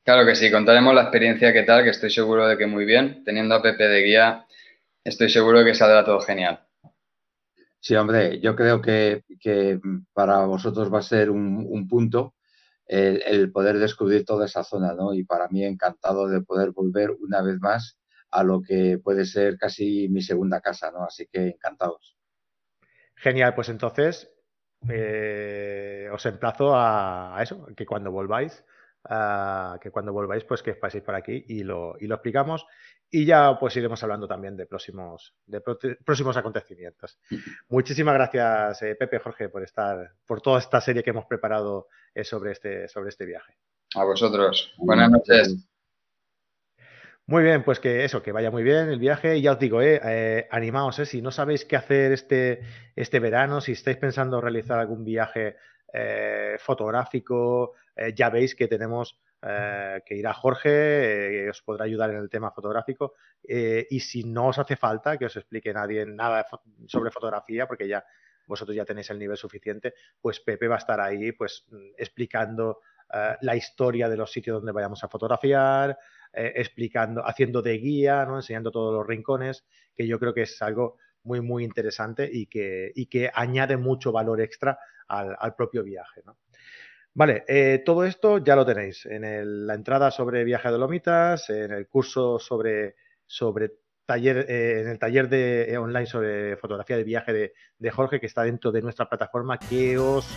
[0.10, 3.24] Claro que sí, contaremos la experiencia que tal, que estoy seguro de que muy bien.
[3.24, 4.48] Teniendo a Pepe de guía,
[5.04, 6.66] estoy seguro de que saldrá todo genial.
[7.80, 9.24] Sí, hombre, yo creo que,
[10.12, 12.34] para vosotros va a ser un, punto
[12.88, 15.14] el, poder descubrir toda esa zona, ¿no?
[15.14, 18.00] Y para mí encantado de poder volver una vez más
[18.32, 21.04] a lo que puede ser casi mi segunda casa, ¿no?
[21.04, 22.18] Así que encantados.
[23.14, 24.28] Genial, pues entonces
[24.90, 28.66] eh, os emplazo a, eso, que cuando volváis
[29.04, 32.66] que cuando volváis, pues que paséis por aquí y lo, y lo explicamos.
[33.12, 37.18] Y ya pues iremos hablando también de próximos, de próximos acontecimientos.
[37.68, 42.24] Muchísimas gracias, eh, Pepe, Jorge, por estar, por toda esta serie que hemos preparado eh,
[42.24, 43.58] sobre, este, sobre este viaje.
[43.96, 44.74] A vosotros.
[44.78, 45.68] Buenas noches.
[47.26, 49.38] Muy bien, pues que eso, que vaya muy bien el viaje.
[49.38, 52.62] Y ya os digo, eh, eh animaos, eh, si no sabéis qué hacer este,
[52.96, 55.58] este verano, si estáis pensando realizar algún viaje
[56.60, 62.18] fotográfico, eh, ya veis que tenemos eh, que irá Jorge, eh, os podrá ayudar en
[62.18, 63.14] el tema fotográfico.
[63.44, 66.46] Eh, y si no os hace falta que os explique nadie nada
[66.88, 68.04] sobre fotografía, porque ya
[68.48, 71.66] vosotros ya tenéis el nivel suficiente, pues Pepe va a estar ahí pues
[71.98, 72.80] explicando
[73.42, 75.98] la historia de los sitios donde vayamos a fotografiar,
[76.32, 78.36] explicando, haciendo de guía, ¿no?
[78.36, 82.92] enseñando todos los rincones, que yo creo que es algo muy, muy interesante y que,
[82.96, 86.22] y que añade mucho valor extra al, al propio viaje.
[86.26, 86.38] ¿no?
[87.20, 91.74] Vale, eh, todo esto ya lo tenéis en la entrada sobre viaje a Dolomitas, en
[91.74, 92.96] el curso sobre,
[93.28, 93.74] sobre
[94.06, 98.26] taller, eh, en el taller de, eh, online sobre fotografía de viaje de, Jorge, que
[98.26, 100.30] está dentro de nuestra plataforma, que os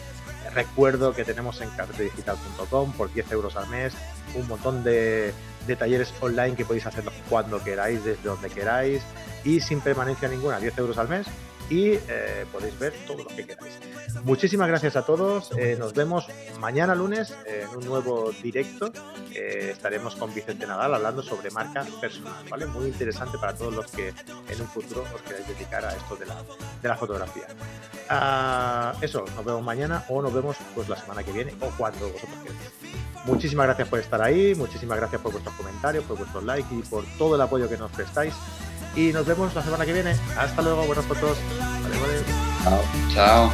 [0.56, 3.94] recuerdo que tenemos en carretedigital.com por 10 euros al mes,
[4.34, 5.32] un montón de,
[5.68, 9.04] de talleres online que podéis hacerlo cuando queráis, desde donde queráis
[9.44, 11.28] y sin permanencia ninguna, 10 euros al mes
[11.72, 13.78] y eh, podéis ver todo lo que queráis.
[14.24, 15.50] Muchísimas gracias a todos.
[15.56, 16.26] Eh, nos vemos
[16.60, 18.92] mañana lunes en un nuevo directo.
[19.34, 22.66] Eh, estaremos con Vicente Nadal hablando sobre marca personal, ¿vale?
[22.66, 26.26] Muy interesante para todos los que en un futuro os queráis dedicar a esto de
[26.26, 26.36] la,
[26.82, 27.46] de la fotografía.
[28.10, 32.06] Ah, eso, nos vemos mañana o nos vemos pues la semana que viene o cuando
[32.10, 32.94] vosotros queráis.
[33.24, 37.04] Muchísimas gracias por estar ahí, muchísimas gracias por vuestros comentarios, por vuestros likes y por
[37.16, 38.34] todo el apoyo que nos prestáis
[38.95, 40.16] y nos vemos la semana que viene.
[40.36, 41.38] Hasta luego, buenas fotos.
[41.59, 42.22] Vale, vale.
[43.14, 43.51] Chao.
[43.51, 43.53] Chao.